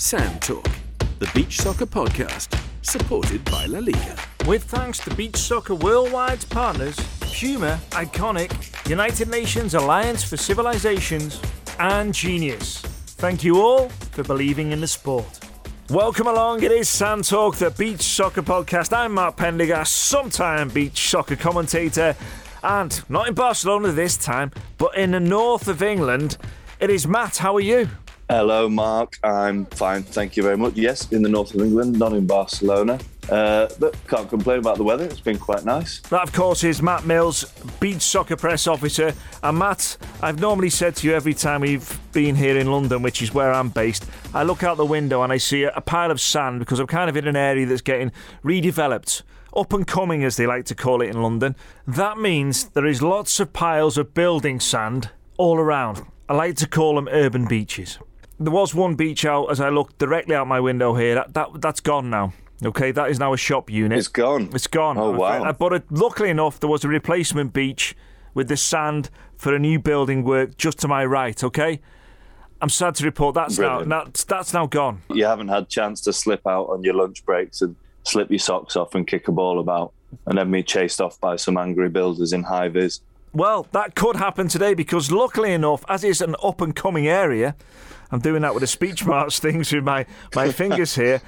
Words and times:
Sand 0.00 0.40
Talk, 0.40 0.64
the 1.18 1.28
beach 1.34 1.56
soccer 1.56 1.84
podcast, 1.84 2.56
supported 2.82 3.44
by 3.46 3.66
La 3.66 3.80
Liga. 3.80 4.16
With 4.46 4.62
thanks 4.62 4.98
to 5.00 5.12
Beach 5.16 5.36
Soccer 5.36 5.74
Worldwide's 5.74 6.44
partners, 6.44 6.96
Puma, 7.18 7.80
Iconic, 7.90 8.88
United 8.88 9.28
Nations 9.28 9.74
Alliance 9.74 10.22
for 10.22 10.36
Civilizations, 10.36 11.42
and 11.80 12.14
Genius. 12.14 12.78
Thank 13.18 13.42
you 13.42 13.60
all 13.60 13.88
for 14.12 14.22
believing 14.22 14.70
in 14.70 14.80
the 14.80 14.86
sport. 14.86 15.40
Welcome 15.90 16.28
along, 16.28 16.62
it 16.62 16.70
is 16.70 16.88
Sand 16.88 17.24
Talk, 17.24 17.56
the 17.56 17.72
beach 17.72 18.02
soccer 18.02 18.42
podcast. 18.42 18.96
I'm 18.96 19.14
Mark 19.14 19.36
Pendergast, 19.36 19.92
sometime 19.92 20.68
beach 20.68 21.08
soccer 21.10 21.34
commentator, 21.34 22.14
and 22.62 23.02
not 23.10 23.26
in 23.26 23.34
Barcelona 23.34 23.90
this 23.90 24.16
time, 24.16 24.52
but 24.78 24.96
in 24.96 25.10
the 25.10 25.20
north 25.20 25.66
of 25.66 25.82
England. 25.82 26.38
It 26.78 26.88
is 26.88 27.08
Matt, 27.08 27.38
how 27.38 27.56
are 27.56 27.60
you? 27.60 27.88
Hello, 28.30 28.68
Mark. 28.68 29.18
I'm 29.24 29.64
fine, 29.66 30.02
thank 30.02 30.36
you 30.36 30.42
very 30.42 30.58
much. 30.58 30.74
Yes, 30.74 31.10
in 31.12 31.22
the 31.22 31.30
north 31.30 31.54
of 31.54 31.62
England, 31.62 31.98
not 31.98 32.12
in 32.12 32.26
Barcelona. 32.26 32.98
Uh, 33.30 33.68
but 33.80 33.96
can't 34.06 34.28
complain 34.28 34.58
about 34.58 34.76
the 34.76 34.84
weather. 34.84 35.04
It's 35.04 35.20
been 35.20 35.38
quite 35.38 35.64
nice. 35.64 36.00
That, 36.00 36.24
of 36.24 36.32
course, 36.34 36.62
is 36.62 36.82
Matt 36.82 37.06
Mills, 37.06 37.44
beach 37.80 38.02
soccer 38.02 38.36
press 38.36 38.66
officer. 38.66 39.14
And 39.42 39.58
Matt, 39.58 39.96
I've 40.20 40.40
normally 40.40 40.68
said 40.68 40.94
to 40.96 41.06
you 41.06 41.14
every 41.14 41.32
time 41.32 41.62
we've 41.62 41.98
been 42.12 42.34
here 42.34 42.58
in 42.58 42.70
London, 42.70 43.00
which 43.00 43.22
is 43.22 43.32
where 43.32 43.50
I'm 43.50 43.70
based, 43.70 44.04
I 44.34 44.42
look 44.42 44.62
out 44.62 44.76
the 44.76 44.84
window 44.84 45.22
and 45.22 45.32
I 45.32 45.38
see 45.38 45.62
a 45.62 45.80
pile 45.80 46.10
of 46.10 46.20
sand 46.20 46.58
because 46.58 46.80
I'm 46.80 46.86
kind 46.86 47.08
of 47.08 47.16
in 47.16 47.26
an 47.26 47.36
area 47.36 47.64
that's 47.64 47.80
getting 47.80 48.12
redeveloped. 48.44 49.22
Up 49.56 49.72
and 49.72 49.86
coming, 49.86 50.22
as 50.22 50.36
they 50.36 50.46
like 50.46 50.66
to 50.66 50.74
call 50.74 51.00
it 51.00 51.08
in 51.08 51.22
London. 51.22 51.56
That 51.86 52.18
means 52.18 52.64
there 52.68 52.86
is 52.86 53.00
lots 53.00 53.40
of 53.40 53.54
piles 53.54 53.96
of 53.96 54.12
building 54.12 54.60
sand 54.60 55.10
all 55.38 55.56
around. 55.56 56.02
I 56.28 56.34
like 56.34 56.56
to 56.56 56.68
call 56.68 56.96
them 56.96 57.08
urban 57.10 57.46
beaches. 57.46 57.98
There 58.40 58.52
was 58.52 58.74
one 58.74 58.94
beach 58.94 59.24
out 59.24 59.46
as 59.50 59.60
I 59.60 59.68
looked 59.68 59.98
directly 59.98 60.34
out 60.34 60.46
my 60.46 60.60
window 60.60 60.94
here. 60.94 61.14
That, 61.16 61.34
that 61.34 61.60
that's 61.60 61.80
gone 61.80 62.08
now. 62.10 62.32
Okay, 62.64 62.90
that 62.90 63.10
is 63.10 63.18
now 63.18 63.32
a 63.32 63.36
shop 63.36 63.70
unit. 63.70 63.98
It's 63.98 64.08
gone. 64.08 64.50
It's 64.52 64.66
gone. 64.66 64.98
Oh, 64.98 65.12
wow. 65.12 65.52
But 65.52 65.72
uh, 65.72 65.80
luckily 65.90 66.30
enough, 66.30 66.58
there 66.58 66.68
was 66.68 66.84
a 66.84 66.88
replacement 66.88 67.52
beach 67.52 67.96
with 68.34 68.48
the 68.48 68.56
sand 68.56 69.10
for 69.36 69.54
a 69.54 69.58
new 69.58 69.78
building 69.78 70.24
work 70.24 70.56
just 70.56 70.78
to 70.80 70.88
my 70.88 71.04
right. 71.04 71.42
Okay, 71.42 71.80
I'm 72.60 72.68
sad 72.68 72.96
to 72.96 73.04
report 73.04 73.34
that's 73.34 73.58
now 73.58 73.82
that's, 73.84 74.24
that's 74.24 74.52
now 74.52 74.66
gone. 74.66 75.02
You 75.08 75.24
haven't 75.24 75.48
had 75.48 75.68
chance 75.68 76.00
to 76.02 76.12
slip 76.12 76.46
out 76.46 76.64
on 76.64 76.82
your 76.82 76.94
lunch 76.94 77.24
breaks 77.24 77.62
and 77.62 77.76
slip 78.02 78.30
your 78.30 78.38
socks 78.38 78.74
off 78.76 78.94
and 78.94 79.06
kick 79.06 79.28
a 79.28 79.32
ball 79.32 79.60
about, 79.60 79.92
and 80.26 80.38
then 80.38 80.50
be 80.50 80.62
chased 80.62 81.00
off 81.00 81.20
by 81.20 81.36
some 81.36 81.56
angry 81.56 81.88
builders 81.88 82.32
in 82.32 82.42
high 82.42 82.68
vis. 82.68 83.00
Well, 83.32 83.66
that 83.72 83.94
could 83.94 84.16
happen 84.16 84.48
today 84.48 84.74
because 84.74 85.12
luckily 85.12 85.52
enough, 85.52 85.84
as 85.88 86.02
it's 86.02 86.20
an 86.20 86.34
up 86.42 86.60
and 86.60 86.74
coming 86.74 87.06
area, 87.06 87.56
I'm 88.10 88.20
doing 88.20 88.42
that 88.42 88.54
with 88.54 88.62
the 88.62 88.66
speech 88.66 89.04
marks 89.04 89.38
things 89.40 89.72
with 89.72 89.84
my, 89.84 90.06
my 90.34 90.50
fingers 90.50 90.94
here. 90.94 91.20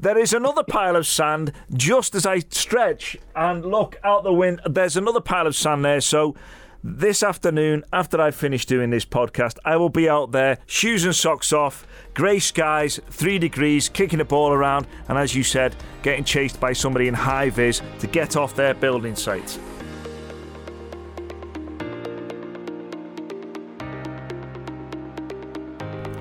There 0.00 0.18
is 0.18 0.32
another 0.32 0.64
pile 0.64 0.96
of 0.96 1.06
sand 1.06 1.52
just 1.72 2.14
as 2.14 2.26
I 2.26 2.40
stretch 2.40 3.16
and 3.36 3.64
look 3.64 4.00
out 4.02 4.24
the 4.24 4.32
window. 4.32 4.62
There's 4.68 4.96
another 4.96 5.20
pile 5.20 5.46
of 5.46 5.54
sand 5.54 5.84
there. 5.84 6.00
So 6.00 6.34
this 6.82 7.22
afternoon, 7.22 7.84
after 7.92 8.20
I 8.20 8.32
finish 8.32 8.66
doing 8.66 8.90
this 8.90 9.04
podcast, 9.04 9.58
I 9.64 9.76
will 9.76 9.90
be 9.90 10.08
out 10.08 10.32
there, 10.32 10.58
shoes 10.66 11.04
and 11.04 11.14
socks 11.14 11.52
off, 11.52 11.86
grey 12.14 12.40
skies, 12.40 12.98
three 13.10 13.38
degrees, 13.38 13.88
kicking 13.88 14.20
a 14.20 14.24
ball 14.24 14.50
around, 14.52 14.88
and 15.08 15.16
as 15.16 15.36
you 15.36 15.44
said, 15.44 15.76
getting 16.02 16.24
chased 16.24 16.58
by 16.58 16.72
somebody 16.72 17.06
in 17.06 17.14
high 17.14 17.50
vis 17.50 17.80
to 18.00 18.08
get 18.08 18.36
off 18.36 18.56
their 18.56 18.74
building 18.74 19.14
site. 19.14 19.60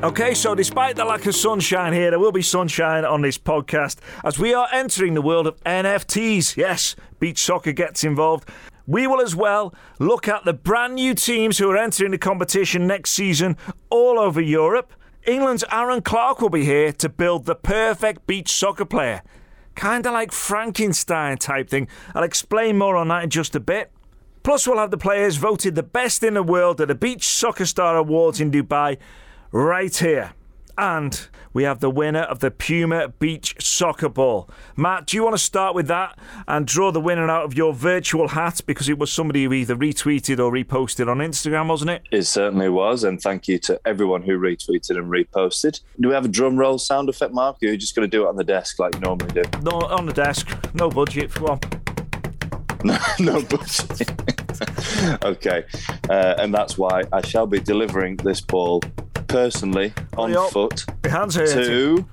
Okay, 0.03 0.34
so 0.34 0.56
despite 0.56 0.95
the 0.95 1.06
lack 1.06 1.28
of 1.28 1.35
sunshine 1.35 1.94
here, 1.94 2.09
there 2.09 2.17
will 2.17 2.31
be 2.31 2.41
sunshine 2.41 3.06
on 3.06 3.22
this 3.22 3.38
podcast 3.38 3.97
as 4.25 4.39
we 4.39 4.51
are 4.51 4.67
entering 4.73 5.13
the 5.13 5.22
world 5.22 5.45
of 5.45 5.63
NFTs. 5.63 6.57
Yes, 6.57 6.95
beach 7.19 7.38
soccer 7.38 7.72
gets 7.72 8.03
involved. 8.03 8.50
We 8.88 9.06
will 9.06 9.22
as 9.22 9.35
well 9.35 9.75
look 10.00 10.28
at 10.28 10.44
the 10.44 10.53
brand 10.53 10.95
new 10.95 11.13
teams 11.13 11.59
who 11.59 11.69
are 11.69 11.78
entering 11.78 12.09
the 12.09 12.17
competition 12.17 12.88
next 12.88 13.11
season 13.11 13.57
all 13.91 14.17
over 14.17 14.41
Europe. 14.41 14.91
England's 15.28 15.63
Aaron 15.72 16.01
Clark 16.01 16.41
will 16.41 16.50
be 16.50 16.66
here 16.66 16.91
to 16.94 17.07
build 17.07 17.45
the 17.45 17.53
perfect 17.53 18.25
beach 18.25 18.51
soccer 18.51 18.85
player. 18.85 19.22
Kind 19.75 20.07
of 20.07 20.13
like 20.13 20.31
Frankenstein 20.31 21.38
type 21.38 21.69
thing. 21.69 21.88
I'll 22.16 22.23
explain 22.23 22.75
more 22.75 22.95
on 22.95 23.09
that 23.09 23.25
in 23.25 23.29
just 23.29 23.56
a 23.56 23.59
bit. 23.59 23.91
Plus, 24.41 24.66
we'll 24.66 24.79
have 24.79 24.90
the 24.90 24.97
players 24.97 25.35
voted 25.35 25.75
the 25.75 25.84
best 25.84 26.23
in 26.23 26.34
the 26.34 26.41
world 26.41 26.81
at 26.81 26.88
the 26.88 26.95
Beach 26.95 27.28
Soccer 27.28 27.67
Star 27.67 27.95
Awards 27.97 28.41
in 28.41 28.50
Dubai 28.50 28.97
right 29.51 29.95
here. 29.95 30.34
And 30.78 31.28
we 31.53 31.63
have 31.63 31.81
the 31.81 31.89
winner 31.89 32.22
of 32.22 32.39
the 32.39 32.50
Puma 32.50 33.09
Beach 33.09 33.56
Soccer 33.59 34.07
Ball. 34.07 34.50
Matt, 34.75 35.06
do 35.06 35.17
you 35.17 35.23
want 35.23 35.35
to 35.35 35.44
start 35.44 35.75
with 35.75 35.88
that 35.88 36.17
and 36.47 36.66
draw 36.66 36.91
the 36.91 37.01
winner 37.01 37.29
out 37.29 37.44
of 37.44 37.53
your 37.56 37.73
virtual 37.73 38.29
hat 38.29 38.61
because 38.66 38.88
it 38.88 38.97
was 38.97 39.11
somebody 39.11 39.44
who 39.44 39.53
either 39.53 39.75
retweeted 39.75 40.40
or 40.40 40.51
reposted 40.51 41.09
on 41.09 41.17
Instagram, 41.17 41.67
wasn't 41.67 41.91
it? 41.91 42.03
It 42.11 42.23
certainly 42.23 42.69
was, 42.69 43.03
and 43.03 43.22
thank 43.22 43.47
you 43.47 43.59
to 43.59 43.79
everyone 43.85 44.22
who 44.22 44.40
retweeted 44.40 44.97
and 44.97 45.11
reposted. 45.11 45.81
Do 46.00 46.07
we 46.07 46.13
have 46.13 46.25
a 46.25 46.29
drum 46.29 46.56
roll 46.56 46.78
sound 46.78 47.09
effect, 47.09 47.34
Mark? 47.34 47.57
Or 47.61 47.67
are 47.67 47.72
you 47.72 47.78
just 47.78 47.95
going 47.95 48.09
to 48.09 48.17
do 48.17 48.25
it 48.25 48.29
on 48.29 48.38
the 48.38 48.44
desk 48.44 48.79
like 48.79 48.95
you 48.95 49.01
normally 49.01 49.34
do? 49.34 49.44
No, 49.61 49.72
on 49.72 50.06
the 50.06 50.13
desk, 50.13 50.47
no 50.73 50.90
budget. 50.90 51.34
Come 51.34 51.45
on. 51.45 51.59
No, 52.84 52.97
no 53.19 53.41
budget. 53.44 54.09
okay, 55.23 55.66
uh, 56.09 56.35
and 56.40 56.51
that's 56.51 56.79
why 56.79 57.03
I 57.13 57.22
shall 57.22 57.45
be 57.45 57.59
delivering 57.59 58.16
this 58.16 58.41
ball 58.41 58.81
personally 59.31 59.94
on 60.18 60.36
up. 60.36 60.52
foot 60.52 60.86
hands 61.06 61.36
to 61.36 62.06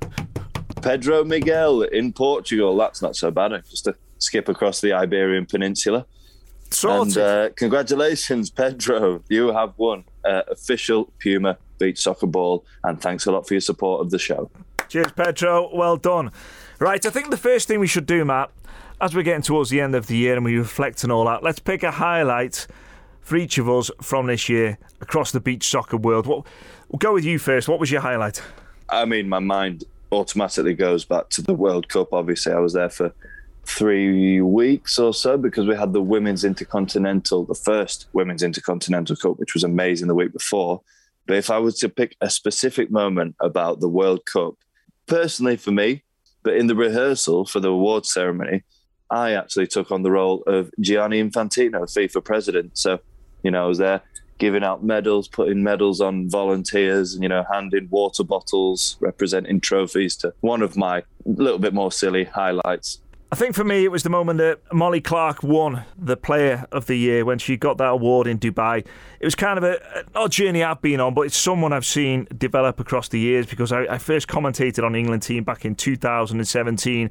Pedro 0.83 1.25
Miguel 1.25 1.83
in 1.83 2.12
Portugal. 2.12 2.77
That's 2.77 3.03
not 3.03 3.17
so 3.17 3.31
bad. 3.31 3.61
Just 3.69 3.84
to 3.84 3.97
skip 4.19 4.49
across 4.49 4.81
the 4.81 4.93
Iberian 4.93 5.47
Peninsula. 5.47 6.07
Sorted. 6.71 7.17
And 7.17 7.19
uh, 7.19 7.51
congratulations, 7.57 8.51
Pedro. 8.62 9.25
You 9.28 9.49
have 9.53 9.75
won 9.77 10.05
uh, 10.25 10.43
official 10.49 11.12
Puma 11.19 11.59
beach 11.78 11.99
soccer 11.99 12.27
ball. 12.27 12.65
And 12.84 13.01
thanks 13.01 13.27
a 13.27 13.33
lot 13.33 13.49
for 13.49 13.55
your 13.55 13.62
support 13.62 14.01
of 14.01 14.11
the 14.11 14.19
show. 14.19 14.51
Cheers, 14.89 15.12
Pedro. 15.12 15.75
Well 15.75 15.97
done. 15.97 16.31
Right, 16.78 17.04
I 17.04 17.10
think 17.10 17.31
the 17.31 17.37
first 17.37 17.66
thing 17.66 17.81
we 17.81 17.89
should 17.89 18.07
do, 18.07 18.25
Matt, 18.25 18.51
as 19.01 19.15
we're 19.15 19.25
getting 19.25 19.42
towards 19.42 19.71
the 19.71 19.81
end 19.81 19.97
of 19.97 20.07
the 20.07 20.16
year 20.16 20.37
and 20.37 20.45
we 20.45 20.57
reflect 20.57 21.03
on 21.03 21.10
all 21.10 21.25
that, 21.25 21.42
let's 21.42 21.59
pick 21.59 21.83
a 21.83 21.91
highlight 21.91 22.69
for 23.28 23.36
each 23.36 23.59
of 23.59 23.69
us 23.69 23.91
from 24.01 24.27
this 24.27 24.48
year 24.48 24.78
across 25.03 25.33
the 25.33 25.41
beach 25.41 25.69
soccer 25.69 25.98
world. 25.98 26.27
What, 26.27 26.47
we'll 26.89 26.98
go 26.98 27.13
with 27.13 27.27
you 27.27 27.39
first. 27.39 27.69
What 27.69 27.78
was 27.78 27.91
your 27.91 28.01
highlight? 28.01 28.42
I 28.89 29.04
mean, 29.04 29.28
my 29.28 29.39
mind 29.39 29.84
automatically 30.10 30.72
goes 30.72 31.04
back 31.04 31.28
to 31.30 31.42
the 31.42 31.53
World 31.53 31.91
Cup. 31.91 32.15
Obviously, 32.15 32.54
I 32.54 32.59
was 32.59 32.72
there 32.72 32.89
for 32.89 33.13
three 33.66 34.41
weeks 34.41 34.98
or 34.98 35.13
so 35.13 35.36
because 35.36 35.66
we 35.66 35.77
had 35.77 35.92
the 35.92 36.01
Women's 36.01 36.42
Intercontinental, 36.42 37.45
the 37.45 37.54
first 37.54 38.07
Women's 38.15 38.42
Intercontinental 38.42 39.15
Cup, 39.15 39.39
which 39.39 39.53
was 39.53 39.63
amazing 39.63 40.09
the 40.09 40.15
week 40.15 40.33
before. 40.33 40.80
But 41.27 41.36
if 41.36 41.51
I 41.51 41.59
was 41.59 41.78
to 41.80 41.91
pick 41.91 42.16
a 42.22 42.30
specific 42.30 42.91
moment 42.91 43.36
about 43.41 43.80
the 43.80 43.91
World 43.91 44.25
Cup, 44.25 44.54
personally 45.07 45.59
for 45.59 45.71
me, 45.71 46.03
but 46.42 46.57
in 46.57 46.66
the 46.66 46.75
rehearsal 46.75 47.45
for 47.45 47.60
the 47.60 47.69
awards 47.69 48.10
ceremony, 48.10 48.63
I 49.10 49.33
actually 49.33 49.66
took 49.66 49.92
on 49.92 50.03
the 50.03 50.10
role 50.10 50.42
of 50.47 50.71
Gianni 50.80 51.22
Infantino, 51.22 51.83
FIFA 51.83 52.25
president. 52.25 52.78
So, 52.78 53.01
you 53.43 53.51
know, 53.51 53.65
I 53.65 53.67
was 53.67 53.79
there 53.79 54.03
giving 54.39 54.63
out 54.63 54.83
medals, 54.83 55.29
putting 55.29 55.63
medals 55.63 56.01
on 56.01 56.31
volunteers, 56.31 57.15
and 57.15 57.23
you 57.23 57.29
know, 57.29 57.45
handing 57.53 57.89
water 57.91 58.25
bottles, 58.25 58.97
representing 59.01 59.61
trophies 59.61 60.17
to 60.17 60.33
one 60.41 60.63
of 60.63 60.77
my 60.77 61.03
little 61.25 61.59
bit 61.59 61.75
more 61.75 61.93
silly 61.93 62.25
highlights. 62.25 63.01
I 63.31 63.37
think 63.37 63.55
for 63.55 63.65
me, 63.65 63.85
it 63.85 63.91
was 63.91 64.05
the 64.05 64.11
moment 64.11 64.39
that 64.39 64.61
Molly 64.73 65.03
Clark 65.03 65.43
won 65.43 65.85
the 65.99 66.17
Player 66.17 66.67
of 66.73 66.87
the 66.87 66.95
Year 66.95 67.27
when 67.27 67.39
she 67.39 67.59
got 67.59 67.77
that 67.77 67.91
award 67.91 68.27
in 68.27 68.39
Dubai. 68.39 68.87
It 69.21 69.25
was 69.25 69.35
kind 69.35 69.59
of 69.59 69.65
a, 69.65 70.29
journey 70.31 70.63
I've 70.63 70.81
been 70.81 70.99
on, 70.99 71.13
but 71.13 71.23
it's 71.23 71.37
someone 71.37 71.75
I've 71.75 71.85
seen 71.85 72.27
develop 72.39 72.81
across 72.81 73.09
the 73.09 73.21
years 73.21 73.45
because 73.45 73.71
I, 73.71 73.83
I 73.83 73.99
first 73.99 74.29
commentated 74.29 74.83
on 74.83 74.95
England 74.95 75.25
team 75.25 75.45
back 75.45 75.67
in 75.67 75.75
2017 75.75 77.11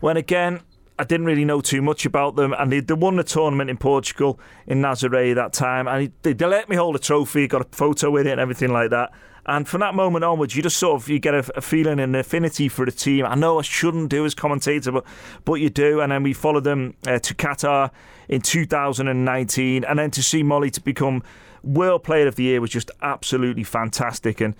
when, 0.00 0.16
again, 0.16 0.62
I 1.02 1.04
didn't 1.04 1.26
really 1.26 1.44
know 1.44 1.60
too 1.60 1.82
much 1.82 2.06
about 2.06 2.36
them, 2.36 2.54
and 2.56 2.70
they, 2.70 2.78
they 2.78 2.94
won 2.94 3.16
the 3.16 3.24
tournament 3.24 3.68
in 3.68 3.76
Portugal 3.76 4.38
in 4.68 4.80
Nazaré 4.80 5.34
that 5.34 5.52
time, 5.52 5.88
and 5.88 6.12
they, 6.22 6.32
they 6.32 6.46
let 6.46 6.68
me 6.68 6.76
hold 6.76 6.94
a 6.94 7.00
trophy, 7.00 7.48
got 7.48 7.60
a 7.60 7.76
photo 7.76 8.08
with 8.08 8.24
it, 8.28 8.30
and 8.30 8.40
everything 8.40 8.72
like 8.72 8.90
that. 8.90 9.10
And 9.44 9.66
from 9.66 9.80
that 9.80 9.96
moment 9.96 10.24
onwards, 10.24 10.54
you 10.54 10.62
just 10.62 10.76
sort 10.76 11.02
of 11.02 11.08
you 11.08 11.18
get 11.18 11.34
a, 11.34 11.38
a 11.56 11.60
feeling 11.60 11.98
an 11.98 12.14
affinity 12.14 12.68
for 12.68 12.86
the 12.86 12.92
team. 12.92 13.26
I 13.26 13.34
know 13.34 13.58
I 13.58 13.62
shouldn't 13.62 14.10
do 14.10 14.24
as 14.24 14.32
commentator, 14.36 14.92
but 14.92 15.04
but 15.44 15.54
you 15.54 15.70
do. 15.70 16.00
And 16.00 16.12
then 16.12 16.22
we 16.22 16.32
followed 16.32 16.62
them 16.62 16.94
uh, 17.04 17.18
to 17.18 17.34
Qatar 17.34 17.90
in 18.28 18.40
2019, 18.40 19.82
and 19.84 19.98
then 19.98 20.12
to 20.12 20.22
see 20.22 20.44
Molly 20.44 20.70
to 20.70 20.80
become 20.80 21.24
World 21.64 22.04
Player 22.04 22.28
of 22.28 22.36
the 22.36 22.44
Year 22.44 22.60
was 22.60 22.70
just 22.70 22.92
absolutely 23.02 23.64
fantastic. 23.64 24.40
And 24.40 24.54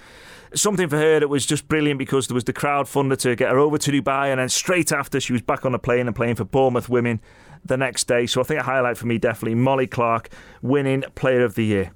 something 0.55 0.89
for 0.89 0.97
her 0.97 1.21
that 1.21 1.29
was 1.29 1.47
just 1.47 1.69
brilliant 1.69 1.99
because 1.99 2.29
there 2.29 2.35
was 2.35 2.45
the 2.45 2.53
crowd 2.53 2.87
funder 2.87 3.19
to 3.19 3.35
get 3.37 3.51
her 3.51 3.59
over 3.59 3.79
to 3.79 3.91
Dubai, 3.91 4.31
and 4.31 4.41
then 4.41 4.49
straight 4.49 4.93
after 4.93 5.21
she 5.21 5.33
was 5.33 5.43
back 5.43 5.65
on 5.65 5.75
a 5.75 5.79
plane 5.79 6.07
and 6.07 6.15
playing 6.15 6.37
for 6.37 6.45
Bournemouth 6.45 6.89
Women 6.89 7.21
the 7.65 7.77
next 7.77 8.09
day. 8.09 8.27
So 8.27 8.41
I 8.41 8.45
think 8.45 8.61
a 8.61 8.65
highlight 8.65 8.97
for 8.97 9.07
me 9.07 9.19
definitely 9.19 9.55
Molly 9.55 9.87
Clark 9.87 10.31
winning 10.63 11.05
Player 11.15 11.45
of 11.45 11.55
the 11.55 11.65
Year. 11.65 11.93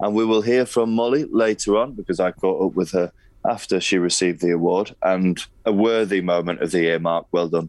And 0.00 0.14
we 0.14 0.24
will 0.24 0.42
hear 0.42 0.66
from 0.66 0.92
Molly 0.92 1.24
later 1.24 1.76
on 1.76 1.92
because 1.92 2.20
I 2.20 2.32
caught 2.32 2.66
up 2.66 2.74
with 2.74 2.90
her 2.92 3.12
after 3.44 3.80
she 3.80 3.98
received 3.98 4.40
the 4.40 4.50
award 4.50 4.94
and 5.02 5.38
a 5.64 5.72
worthy 5.72 6.20
moment 6.20 6.62
of 6.62 6.72
the 6.72 6.80
year, 6.80 6.98
Mark. 6.98 7.26
Well 7.30 7.48
done. 7.48 7.68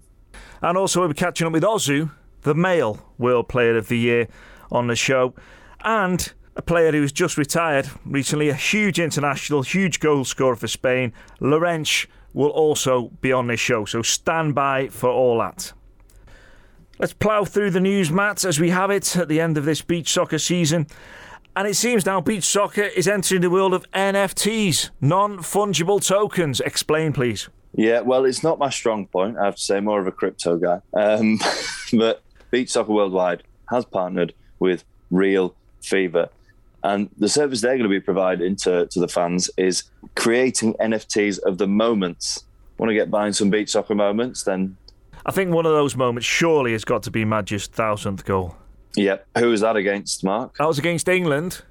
And 0.62 0.78
also, 0.78 1.02
we'll 1.02 1.10
be 1.10 1.16
catching 1.16 1.46
up 1.46 1.54
with 1.54 1.64
Ozu, 1.64 2.12
the 2.42 2.56
male 2.56 3.00
World 3.18 3.50
Player 3.50 3.78
of 3.78 3.88
the 3.88 3.98
Year, 3.98 4.28
on 4.72 4.88
the 4.88 4.96
show. 4.96 5.34
And 5.82 6.32
a 6.56 6.62
player 6.62 6.92
who's 6.92 7.12
just 7.12 7.38
retired 7.38 7.90
recently, 8.06 8.50
a 8.50 8.54
huge 8.54 9.00
international, 9.00 9.62
huge 9.62 10.00
goal 10.00 10.24
scorer 10.24 10.56
for 10.56 10.68
Spain, 10.68 11.13
Llorenç, 11.42 12.07
will 12.34 12.50
also 12.50 13.10
be 13.22 13.31
on 13.31 13.48
this 13.48 13.60
show. 13.60 13.86
So 13.86 14.02
stand 14.02 14.56
by 14.56 14.90
for 14.90 15.10
all 15.10 15.40
that. 15.40 15.74
Let's 16.98 17.13
plough 17.13 17.46
through 17.46 17.72
the 17.72 17.81
news, 17.81 18.10
Matt, 18.10 18.46
as 18.46 18.60
we 18.60 18.69
have 18.69 18.90
it 18.90 19.18
at 19.18 19.28
the 19.28 19.42
end 19.42 19.57
of 19.57 19.66
this 19.66 19.81
beach 19.81 20.10
soccer 20.10 20.40
season. 20.40 20.88
And 21.56 21.68
it 21.68 21.75
seems 21.75 22.06
now 22.06 22.22
beach 22.22 22.44
soccer 22.44 22.84
is 22.84 23.08
entering 23.08 23.42
the 23.42 23.50
world 23.50 23.74
of 23.74 23.90
NFTs, 23.92 24.92
non 25.01 25.40
fungible 25.40 26.06
tokens. 26.06 26.60
Explain, 26.62 27.13
please. 27.13 27.50
Yeah, 27.74 28.01
well, 28.01 28.24
it's 28.24 28.44
not 28.44 28.60
my 28.60 28.69
strong 28.69 29.08
point. 29.08 29.38
I 29.38 29.46
have 29.46 29.56
to 29.56 29.62
say, 29.62 29.81
more 29.81 30.00
of 30.00 30.08
a 30.08 30.12
crypto 30.12 30.58
guy. 30.58 30.80
Um, 30.94 31.40
but 31.94 32.22
Beach 32.51 32.69
Soccer 32.69 32.94
Worldwide 32.94 33.44
has 33.69 33.84
partnered 33.84 34.34
with 34.60 34.86
Real 35.12 35.56
Fever. 35.81 36.30
And 36.86 37.10
the 37.18 37.28
service 37.28 37.62
they're 37.62 37.78
going 37.78 37.90
to 37.90 37.90
be 37.90 38.00
providing 38.00 38.56
to, 38.58 38.86
to 38.86 39.00
the 39.00 39.08
fans 39.08 39.50
is 39.58 39.86
creating 40.16 40.76
NFTs 40.76 41.40
of 41.40 41.58
the 41.58 41.68
moments. 41.68 42.46
Want 42.78 42.92
to 42.92 42.94
get 42.94 43.10
buying 43.10 43.34
some 43.34 43.50
beach 43.50 43.72
soccer 43.72 43.96
moments? 43.96 44.44
Then 44.44 44.78
I 45.26 45.32
think 45.32 45.52
one 45.52 45.66
of 45.66 45.72
those 45.72 45.96
moments 45.96 46.28
surely 46.28 46.74
has 46.74 46.86
got 46.86 47.02
to 47.04 47.12
be 47.12 47.26
Madjer's 47.26 47.66
thousandth 47.66 48.24
goal. 48.24 48.56
Yep. 48.96 49.26
Who 49.40 49.50
was 49.50 49.62
that 49.62 49.76
against, 49.76 50.24
Mark? 50.24 50.58
That 50.58 50.68
was 50.68 50.78
against 50.78 51.10
England, 51.10 51.64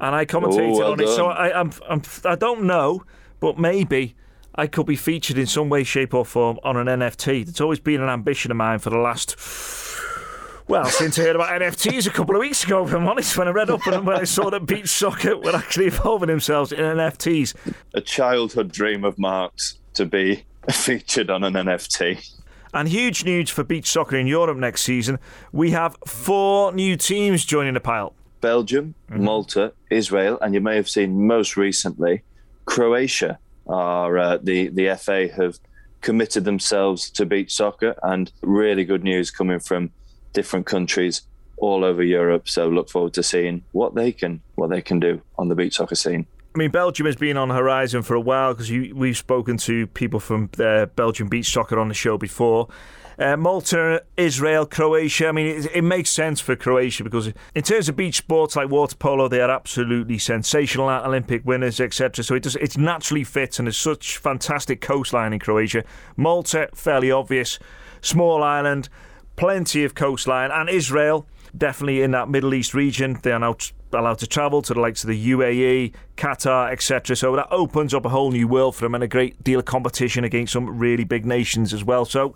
and 0.00 0.16
I 0.16 0.26
commentated 0.26 0.74
Oh, 0.74 0.78
well 0.78 0.92
on 0.92 1.00
it. 1.00 1.08
So. 1.08 1.26
I, 1.26 1.60
I'm, 1.60 1.70
I'm, 1.88 2.02
I 2.24 2.34
don't 2.34 2.64
know, 2.64 3.04
but 3.38 3.58
maybe 3.60 4.16
I 4.56 4.66
could 4.66 4.86
be 4.86 4.96
featured 4.96 5.38
in 5.38 5.46
some 5.46 5.68
way, 5.68 5.84
shape, 5.84 6.12
or 6.12 6.24
form 6.24 6.58
on 6.64 6.76
an 6.76 6.88
NFT. 6.88 7.48
It's 7.48 7.60
always 7.60 7.78
been 7.78 8.00
an 8.00 8.08
ambition 8.08 8.50
of 8.50 8.56
mine 8.56 8.80
for 8.80 8.90
the 8.90 8.98
last. 8.98 9.38
Well, 10.68 10.86
since 10.86 11.16
I 11.16 11.22
heard 11.22 11.36
about 11.36 11.60
NFTs 11.60 12.08
a 12.08 12.10
couple 12.10 12.34
of 12.34 12.40
weeks 12.40 12.64
ago, 12.64 12.84
if 12.84 12.92
I'm 12.92 13.06
honest, 13.06 13.38
when 13.38 13.46
I 13.46 13.52
read 13.52 13.70
up 13.70 13.86
and 13.86 14.04
when 14.04 14.16
I 14.16 14.24
saw 14.24 14.50
that 14.50 14.66
beach 14.66 14.88
soccer 14.88 15.36
were 15.36 15.54
actually 15.54 15.84
involving 15.84 16.26
themselves 16.26 16.72
in 16.72 16.80
NFTs. 16.80 17.54
A 17.94 18.00
childhood 18.00 18.72
dream 18.72 19.04
of 19.04 19.16
Mark's 19.16 19.78
to 19.94 20.04
be 20.04 20.42
featured 20.72 21.30
on 21.30 21.44
an 21.44 21.54
NFT. 21.54 22.32
And 22.74 22.88
huge 22.88 23.24
news 23.24 23.48
for 23.48 23.62
beach 23.62 23.86
soccer 23.86 24.16
in 24.16 24.26
Europe 24.26 24.58
next 24.58 24.82
season. 24.82 25.20
We 25.52 25.70
have 25.70 25.96
four 26.04 26.72
new 26.72 26.96
teams 26.96 27.44
joining 27.44 27.74
the 27.74 27.80
pile. 27.80 28.14
Belgium, 28.40 28.96
Malta, 29.08 29.72
Israel, 29.88 30.36
and 30.40 30.52
you 30.52 30.60
may 30.60 30.74
have 30.74 30.88
seen 30.88 31.28
most 31.28 31.56
recently 31.56 32.22
Croatia. 32.64 33.38
Are 33.68 34.18
uh, 34.18 34.38
the 34.42 34.68
the 34.68 34.96
FA 34.96 35.28
have 35.28 35.58
committed 36.00 36.44
themselves 36.44 37.08
to 37.10 37.24
beach 37.24 37.54
soccer, 37.54 37.94
and 38.02 38.32
really 38.42 38.84
good 38.84 39.02
news 39.04 39.30
coming 39.30 39.58
from 39.58 39.90
different 40.32 40.66
countries 40.66 41.22
all 41.56 41.84
over 41.84 42.02
Europe. 42.02 42.48
So 42.48 42.68
look 42.68 42.90
forward 42.90 43.14
to 43.14 43.22
seeing 43.22 43.64
what 43.72 43.94
they 43.94 44.12
can 44.12 44.42
what 44.54 44.70
they 44.70 44.82
can 44.82 45.00
do 45.00 45.22
on 45.38 45.48
the 45.48 45.54
beach 45.54 45.76
soccer 45.76 45.94
scene. 45.94 46.26
I 46.54 46.58
mean, 46.58 46.70
Belgium 46.70 47.04
has 47.04 47.16
been 47.16 47.36
on 47.36 47.48
the 47.48 47.54
horizon 47.54 48.02
for 48.02 48.14
a 48.14 48.20
while 48.20 48.54
because 48.54 48.70
we've 48.70 49.16
spoken 49.16 49.58
to 49.58 49.86
people 49.88 50.20
from 50.20 50.48
uh, 50.58 50.86
Belgian 50.86 51.28
beach 51.28 51.52
soccer 51.52 51.78
on 51.78 51.88
the 51.88 51.94
show 51.94 52.16
before. 52.16 52.68
Uh, 53.18 53.36
Malta, 53.36 54.02
Israel, 54.16 54.66
Croatia. 54.66 55.28
I 55.28 55.32
mean, 55.32 55.46
it, 55.46 55.70
it 55.74 55.82
makes 55.82 56.10
sense 56.10 56.40
for 56.40 56.54
Croatia 56.54 57.04
because, 57.04 57.30
in 57.54 57.62
terms 57.62 57.88
of 57.88 57.96
beach 57.96 58.16
sports 58.16 58.56
like 58.56 58.70
water 58.70 58.96
polo, 58.96 59.28
they 59.28 59.40
are 59.40 59.50
absolutely 59.50 60.18
sensational 60.18 60.88
Olympic 60.88 61.44
winners, 61.44 61.80
etc. 61.80 62.24
So 62.24 62.34
it 62.34 62.42
does, 62.42 62.56
it's 62.56 62.76
naturally 62.76 63.24
fit, 63.24 63.58
and 63.58 63.66
there's 63.66 63.76
such 63.76 64.18
fantastic 64.18 64.80
coastline 64.82 65.32
in 65.32 65.38
Croatia. 65.38 65.84
Malta, 66.16 66.68
fairly 66.74 67.10
obvious, 67.10 67.58
small 68.02 68.42
island, 68.42 68.88
plenty 69.36 69.84
of 69.84 69.94
coastline, 69.94 70.50
and 70.50 70.68
Israel, 70.68 71.26
definitely 71.56 72.02
in 72.02 72.10
that 72.12 72.28
Middle 72.28 72.54
East 72.54 72.74
region. 72.74 73.18
They 73.22 73.32
are 73.32 73.38
now 73.38 73.56
allowed 73.92 74.18
to 74.18 74.26
travel 74.26 74.62
to 74.62 74.74
the 74.74 74.80
likes 74.80 75.04
of 75.04 75.08
the 75.08 75.30
UAE, 75.30 75.94
Qatar, 76.16 76.72
etc. 76.72 77.16
So 77.16 77.36
that 77.36 77.48
opens 77.50 77.94
up 77.94 78.04
a 78.04 78.08
whole 78.08 78.30
new 78.30 78.48
world 78.48 78.76
for 78.76 78.84
them 78.84 78.94
and 78.94 79.04
a 79.04 79.08
great 79.08 79.42
deal 79.42 79.60
of 79.60 79.64
competition 79.64 80.24
against 80.24 80.52
some 80.52 80.78
really 80.78 81.04
big 81.04 81.24
nations 81.24 81.72
as 81.72 81.84
well. 81.84 82.04
So 82.04 82.34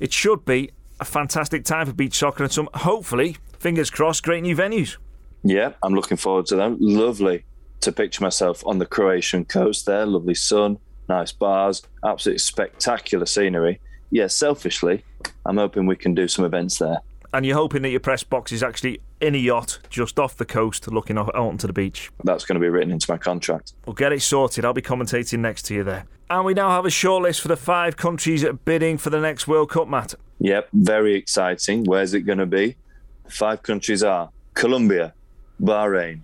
it 0.00 0.12
should 0.12 0.44
be 0.44 0.70
a 1.00 1.04
fantastic 1.04 1.64
time 1.64 1.86
for 1.86 1.92
beach 1.92 2.18
soccer 2.18 2.42
and 2.42 2.52
some, 2.52 2.68
hopefully, 2.74 3.36
fingers 3.58 3.90
crossed, 3.90 4.24
great 4.24 4.42
new 4.42 4.56
venues. 4.56 4.96
Yeah, 5.44 5.72
I'm 5.82 5.94
looking 5.94 6.16
forward 6.16 6.46
to 6.46 6.56
them. 6.56 6.76
Lovely 6.80 7.44
to 7.80 7.92
picture 7.92 8.22
myself 8.22 8.66
on 8.66 8.78
the 8.78 8.86
Croatian 8.86 9.44
coast 9.44 9.86
there. 9.86 10.04
Lovely 10.04 10.34
sun, 10.34 10.78
nice 11.08 11.32
bars, 11.32 11.82
absolutely 12.04 12.40
spectacular 12.40 13.24
scenery. 13.24 13.80
Yeah, 14.10 14.26
selfishly, 14.26 15.04
I'm 15.46 15.56
hoping 15.56 15.86
we 15.86 15.96
can 15.96 16.14
do 16.14 16.28
some 16.28 16.44
events 16.44 16.78
there. 16.78 17.00
And 17.32 17.44
you're 17.44 17.56
hoping 17.56 17.82
that 17.82 17.90
your 17.90 18.00
press 18.00 18.22
box 18.22 18.52
is 18.52 18.62
actually 18.62 19.00
in 19.20 19.34
a 19.34 19.38
yacht 19.38 19.80
just 19.90 20.18
off 20.18 20.36
the 20.36 20.46
coast 20.46 20.90
looking 20.90 21.18
out 21.18 21.34
onto 21.34 21.66
the 21.66 21.72
beach. 21.72 22.10
That's 22.24 22.44
going 22.44 22.54
to 22.54 22.60
be 22.60 22.70
written 22.70 22.90
into 22.90 23.10
my 23.10 23.18
contract. 23.18 23.74
We'll 23.84 23.94
get 23.94 24.12
it 24.12 24.22
sorted. 24.22 24.64
I'll 24.64 24.72
be 24.72 24.80
commentating 24.80 25.40
next 25.40 25.62
to 25.66 25.74
you 25.74 25.84
there. 25.84 26.06
And 26.30 26.44
we 26.44 26.54
now 26.54 26.70
have 26.70 26.86
a 26.86 26.90
shortlist 26.90 27.40
for 27.40 27.48
the 27.48 27.56
five 27.56 27.96
countries 27.96 28.44
bidding 28.64 28.98
for 28.98 29.10
the 29.10 29.20
next 29.20 29.46
World 29.46 29.70
Cup, 29.70 29.88
Matt. 29.88 30.14
Yep, 30.40 30.68
very 30.72 31.14
exciting. 31.14 31.84
Where's 31.84 32.14
it 32.14 32.20
going 32.20 32.38
to 32.38 32.46
be? 32.46 32.76
The 33.24 33.30
five 33.30 33.62
countries 33.62 34.02
are 34.02 34.30
Colombia, 34.54 35.12
Bahrain, 35.60 36.20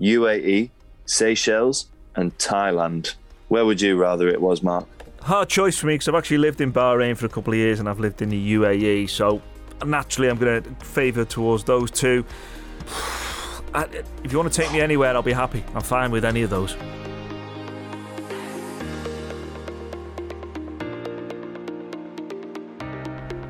UAE, 0.00 0.70
Seychelles, 1.06 1.86
and 2.14 2.36
Thailand. 2.38 3.14
Where 3.48 3.64
would 3.64 3.80
you 3.80 3.96
rather 3.96 4.28
it 4.28 4.40
was, 4.40 4.62
Mark? 4.62 4.86
Hard 5.26 5.48
choice 5.48 5.76
for 5.76 5.88
me 5.88 5.94
because 5.94 6.06
I've 6.06 6.14
actually 6.14 6.38
lived 6.38 6.60
in 6.60 6.72
Bahrain 6.72 7.16
for 7.16 7.26
a 7.26 7.28
couple 7.28 7.52
of 7.52 7.58
years 7.58 7.80
and 7.80 7.88
I've 7.88 7.98
lived 7.98 8.22
in 8.22 8.28
the 8.28 8.54
UAE. 8.54 9.10
So 9.10 9.42
naturally, 9.84 10.28
I'm 10.28 10.38
going 10.38 10.62
to 10.62 10.70
favour 10.84 11.24
towards 11.24 11.64
those 11.64 11.90
two. 11.90 12.24
If 14.24 14.32
you 14.32 14.38
want 14.38 14.50
to 14.50 14.62
take 14.62 14.72
me 14.72 14.80
anywhere, 14.80 15.14
I'll 15.14 15.22
be 15.22 15.34
happy. 15.34 15.62
I'm 15.74 15.82
fine 15.82 16.10
with 16.10 16.24
any 16.24 16.42
of 16.42 16.48
those. 16.48 16.76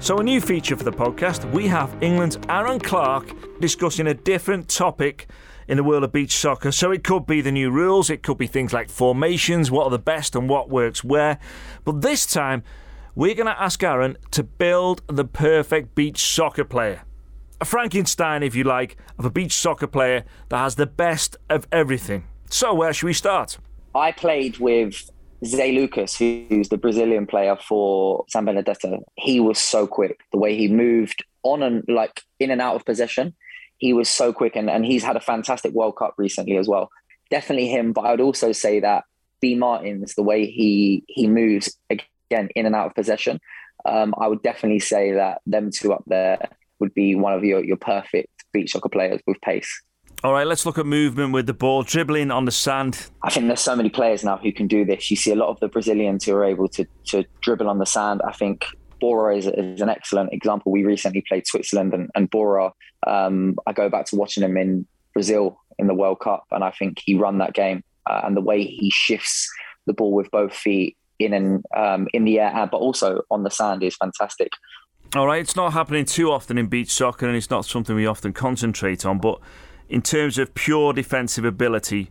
So, 0.00 0.18
a 0.18 0.24
new 0.24 0.40
feature 0.40 0.76
for 0.76 0.82
the 0.82 0.90
podcast 0.90 1.48
we 1.52 1.68
have 1.68 1.94
England's 2.02 2.38
Aaron 2.48 2.80
Clark 2.80 3.60
discussing 3.60 4.08
a 4.08 4.14
different 4.14 4.68
topic 4.68 5.28
in 5.68 5.76
the 5.76 5.84
world 5.84 6.04
of 6.04 6.12
beach 6.12 6.32
soccer. 6.32 6.72
So, 6.72 6.90
it 6.90 7.04
could 7.04 7.26
be 7.26 7.40
the 7.40 7.52
new 7.52 7.70
rules, 7.70 8.10
it 8.10 8.22
could 8.22 8.38
be 8.38 8.46
things 8.46 8.72
like 8.72 8.88
formations, 8.88 9.70
what 9.70 9.84
are 9.84 9.90
the 9.90 9.98
best 9.98 10.34
and 10.34 10.48
what 10.48 10.68
works 10.68 11.02
where. 11.02 11.38
But 11.84 12.02
this 12.02 12.26
time, 12.26 12.62
we're 13.14 13.34
going 13.34 13.46
to 13.46 13.60
ask 13.60 13.82
Aaron 13.82 14.18
to 14.32 14.42
build 14.42 15.02
the 15.06 15.24
perfect 15.24 15.94
beach 15.94 16.22
soccer 16.22 16.64
player. 16.64 17.02
A 17.60 17.64
Frankenstein, 17.64 18.42
if 18.42 18.54
you 18.54 18.64
like, 18.64 18.98
of 19.18 19.24
a 19.24 19.30
beach 19.30 19.52
soccer 19.52 19.86
player 19.86 20.24
that 20.50 20.58
has 20.58 20.74
the 20.74 20.86
best 20.86 21.36
of 21.48 21.66
everything. 21.72 22.24
So, 22.50 22.74
where 22.74 22.92
should 22.92 23.06
we 23.06 23.14
start? 23.14 23.58
I 23.94 24.12
played 24.12 24.58
with 24.58 25.10
Zé 25.42 25.74
Lucas, 25.74 26.16
who's 26.16 26.68
the 26.68 26.76
Brazilian 26.76 27.26
player 27.26 27.56
for 27.56 28.24
San 28.28 28.44
Benedetto. 28.44 29.02
He 29.14 29.40
was 29.40 29.58
so 29.58 29.86
quick. 29.86 30.20
The 30.32 30.38
way 30.38 30.56
he 30.56 30.68
moved 30.68 31.24
on 31.42 31.62
and 31.62 31.84
like 31.88 32.22
in 32.38 32.50
and 32.50 32.60
out 32.60 32.76
of 32.76 32.84
possession, 32.84 33.34
he 33.78 33.92
was 33.92 34.08
so 34.08 34.32
quick 34.32 34.56
and, 34.56 34.70
and 34.70 34.84
he's 34.84 35.04
had 35.04 35.16
a 35.16 35.20
fantastic 35.20 35.72
World 35.72 35.96
Cup 35.96 36.14
recently 36.16 36.56
as 36.56 36.68
well. 36.68 36.90
Definitely 37.30 37.68
him, 37.68 37.92
but 37.92 38.02
I 38.02 38.10
would 38.12 38.20
also 38.20 38.52
say 38.52 38.80
that 38.80 39.04
Bê 39.42 39.56
Martins, 39.56 40.14
the 40.14 40.22
way 40.22 40.46
he 40.46 41.04
he 41.08 41.26
moves 41.26 41.76
again 41.90 42.48
in 42.54 42.66
and 42.66 42.74
out 42.74 42.86
of 42.86 42.94
possession, 42.94 43.40
um, 43.84 44.14
I 44.18 44.28
would 44.28 44.42
definitely 44.42 44.80
say 44.80 45.12
that 45.12 45.42
them 45.46 45.70
two 45.70 45.92
up 45.92 46.04
there 46.06 46.48
would 46.78 46.94
be 46.94 47.14
one 47.14 47.32
of 47.32 47.44
your 47.44 47.64
your 47.64 47.76
perfect 47.76 48.28
beach 48.52 48.72
soccer 48.72 48.88
players 48.88 49.20
with 49.26 49.40
pace. 49.40 49.82
All 50.24 50.32
right, 50.32 50.46
let's 50.46 50.64
look 50.64 50.78
at 50.78 50.86
movement 50.86 51.32
with 51.32 51.46
the 51.46 51.52
ball, 51.52 51.82
dribbling 51.82 52.30
on 52.30 52.46
the 52.46 52.50
sand. 52.50 53.08
I 53.22 53.30
think 53.30 53.46
there's 53.48 53.60
so 53.60 53.76
many 53.76 53.90
players 53.90 54.24
now 54.24 54.38
who 54.38 54.50
can 54.50 54.66
do 54.66 54.84
this. 54.84 55.10
You 55.10 55.16
see 55.16 55.30
a 55.30 55.36
lot 55.36 55.50
of 55.50 55.60
the 55.60 55.68
Brazilians 55.68 56.24
who 56.24 56.34
are 56.34 56.44
able 56.44 56.68
to 56.68 56.86
to 57.06 57.24
dribble 57.42 57.68
on 57.68 57.78
the 57.78 57.86
sand. 57.86 58.22
I 58.26 58.32
think 58.32 58.64
Bora 59.00 59.36
is, 59.36 59.46
is 59.46 59.80
an 59.80 59.88
excellent 59.88 60.32
example. 60.32 60.72
We 60.72 60.84
recently 60.84 61.22
played 61.28 61.46
Switzerland, 61.46 61.94
and, 61.94 62.10
and 62.14 62.30
Bora, 62.30 62.72
um, 63.06 63.56
I 63.66 63.72
go 63.72 63.88
back 63.88 64.06
to 64.06 64.16
watching 64.16 64.42
him 64.42 64.56
in 64.56 64.86
Brazil 65.12 65.60
in 65.78 65.86
the 65.86 65.94
World 65.94 66.20
Cup, 66.20 66.44
and 66.50 66.64
I 66.64 66.70
think 66.70 67.00
he 67.04 67.14
run 67.14 67.38
that 67.38 67.54
game. 67.54 67.82
Uh, 68.08 68.20
and 68.24 68.36
the 68.36 68.40
way 68.40 68.64
he 68.64 68.90
shifts 68.90 69.50
the 69.86 69.92
ball 69.92 70.12
with 70.12 70.30
both 70.30 70.54
feet 70.54 70.96
in 71.18 71.32
and 71.32 71.64
um, 71.76 72.08
in 72.12 72.24
the 72.24 72.38
air, 72.38 72.68
but 72.70 72.78
also 72.78 73.22
on 73.30 73.42
the 73.42 73.50
sand 73.50 73.82
is 73.82 73.96
fantastic. 73.96 74.50
All 75.14 75.26
right, 75.26 75.40
it's 75.40 75.56
not 75.56 75.72
happening 75.72 76.04
too 76.04 76.30
often 76.30 76.58
in 76.58 76.66
beach 76.66 76.90
soccer, 76.90 77.26
and 77.26 77.36
it's 77.36 77.50
not 77.50 77.64
something 77.64 77.96
we 77.96 78.06
often 78.06 78.32
concentrate 78.32 79.04
on. 79.04 79.18
But 79.18 79.40
in 79.88 80.02
terms 80.02 80.38
of 80.38 80.54
pure 80.54 80.92
defensive 80.92 81.44
ability, 81.44 82.10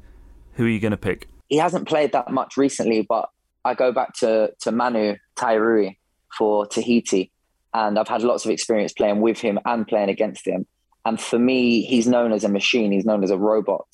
who 0.54 0.65
are 0.65 0.70
you 0.70 0.80
going 0.80 0.92
to 0.92 0.98
pick? 0.98 1.27
He 1.50 1.58
hasn't 1.58 1.88
played 1.88 2.12
that 2.13 2.32
much 2.32 2.58
recently, 2.58 3.06
but 3.08 3.30
I 3.63 3.74
go 3.74 3.92
back 3.92 4.13
to 4.20 4.51
to 4.62 4.72
Manu 4.72 5.15
Taiarui 5.36 5.98
for 6.38 6.65
Tahiti, 6.65 7.32
and 7.74 8.00
I've 8.00 8.08
had 8.08 8.24
lots 8.24 8.46
of 8.46 8.51
experience 8.51 8.94
playing 8.94 9.22
with 9.22 9.39
him 9.39 9.60
and 9.65 9.88
playing 9.88 10.10
against 10.10 10.48
him. 10.48 10.65
And 11.06 11.20
for 11.20 11.38
me, 11.38 11.84
he's 11.84 12.08
known 12.08 12.32
as 12.32 12.44
a 12.44 12.50
machine. 12.50 12.92
He's 12.92 13.06
known 13.06 13.24
as 13.24 13.32
a 13.32 13.38
robot 13.38 13.88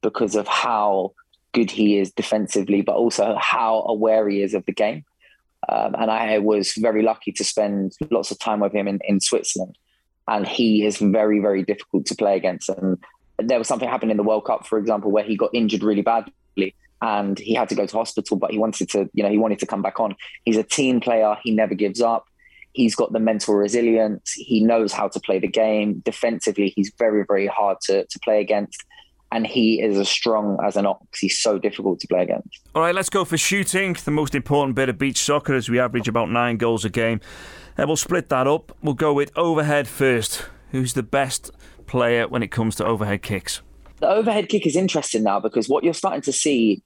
because 0.00 0.36
of 0.36 0.46
how 0.46 1.12
good 1.52 1.70
he 1.70 1.98
is 1.98 2.12
defensively, 2.12 2.82
but 2.82 2.94
also 2.96 3.36
how 3.40 3.84
aware 3.88 4.28
he 4.28 4.42
is 4.42 4.54
of 4.54 4.64
the 4.66 4.72
game. 4.72 5.04
Um, 5.68 5.94
and 5.98 6.10
I 6.10 6.38
was 6.38 6.72
very 6.74 7.02
lucky 7.02 7.32
to 7.32 7.44
spend 7.44 7.92
lots 8.10 8.30
of 8.30 8.38
time 8.38 8.60
with 8.60 8.72
him 8.72 8.88
in, 8.88 9.00
in 9.04 9.20
Switzerland. 9.20 9.76
And 10.28 10.46
he 10.46 10.84
is 10.84 10.98
very, 10.98 11.40
very 11.40 11.62
difficult 11.62 12.06
to 12.06 12.14
play 12.14 12.36
against. 12.36 12.68
And 12.68 12.98
there 13.38 13.58
was 13.58 13.68
something 13.68 13.88
happened 13.88 14.10
in 14.10 14.16
the 14.16 14.22
World 14.22 14.44
Cup, 14.44 14.66
for 14.66 14.78
example, 14.78 15.10
where 15.10 15.24
he 15.24 15.36
got 15.36 15.50
injured 15.54 15.82
really 15.82 16.02
badly 16.02 16.74
and 17.02 17.36
he 17.38 17.52
had 17.52 17.68
to 17.68 17.74
go 17.74 17.84
to 17.84 17.96
hospital, 17.96 18.36
but 18.36 18.52
he 18.52 18.58
wanted 18.58 18.88
to, 18.90 19.10
you 19.12 19.24
know, 19.24 19.28
he 19.28 19.36
wanted 19.36 19.58
to 19.58 19.66
come 19.66 19.82
back 19.82 19.98
on. 19.98 20.14
He's 20.44 20.56
a 20.56 20.62
team 20.62 21.00
player. 21.00 21.36
He 21.42 21.50
never 21.50 21.74
gives 21.74 22.00
up. 22.00 22.26
He's 22.74 22.94
got 22.94 23.12
the 23.12 23.18
mental 23.18 23.54
resilience. 23.54 24.32
He 24.32 24.64
knows 24.64 24.92
how 24.92 25.08
to 25.08 25.20
play 25.20 25.40
the 25.40 25.48
game. 25.48 26.00
Defensively, 26.04 26.72
he's 26.74 26.92
very, 26.98 27.24
very 27.26 27.48
hard 27.48 27.78
to, 27.82 28.06
to 28.06 28.18
play 28.20 28.40
against. 28.40 28.84
And 29.32 29.46
he 29.46 29.82
is 29.82 29.98
as 29.98 30.08
strong 30.08 30.58
as 30.64 30.76
an 30.76 30.86
ox. 30.86 31.18
He's 31.18 31.40
so 31.40 31.58
difficult 31.58 31.98
to 32.00 32.06
play 32.06 32.22
against. 32.22 32.60
All 32.74 32.82
right, 32.82 32.94
let's 32.94 33.10
go 33.10 33.24
for 33.24 33.36
shooting, 33.36 33.94
the 34.04 34.10
most 34.10 34.34
important 34.34 34.76
bit 34.76 34.88
of 34.88 34.96
beach 34.96 35.18
soccer, 35.18 35.54
as 35.54 35.68
we 35.68 35.80
average 35.80 36.06
about 36.06 36.30
nine 36.30 36.56
goals 36.56 36.84
a 36.84 36.90
game. 36.90 37.20
And 37.76 37.88
we'll 37.88 37.96
split 37.96 38.28
that 38.28 38.46
up. 38.46 38.76
We'll 38.80 38.94
go 38.94 39.12
with 39.12 39.36
overhead 39.36 39.88
first. 39.88 40.46
Who's 40.70 40.92
the 40.92 41.02
best 41.02 41.50
player 41.86 42.28
when 42.28 42.42
it 42.42 42.48
comes 42.48 42.76
to 42.76 42.86
overhead 42.86 43.22
kicks? 43.22 43.60
The 43.98 44.08
overhead 44.08 44.48
kick 44.48 44.66
is 44.66 44.76
interesting 44.76 45.24
now 45.24 45.40
because 45.40 45.68
what 45.68 45.82
you're 45.82 45.94
starting 45.94 46.22
to 46.22 46.32
see 46.32 46.82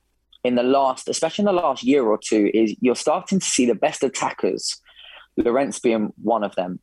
in 0.46 0.54
the 0.54 0.62
last, 0.62 1.08
especially 1.08 1.42
in 1.42 1.46
the 1.46 1.60
last 1.60 1.82
year 1.82 2.04
or 2.06 2.18
two, 2.18 2.50
is 2.54 2.74
you're 2.80 2.94
starting 2.94 3.40
to 3.40 3.44
see 3.44 3.66
the 3.66 3.74
best 3.74 4.02
attackers, 4.02 4.80
Llorenç 5.38 5.82
being 5.82 6.12
one 6.22 6.44
of 6.44 6.54
them, 6.54 6.78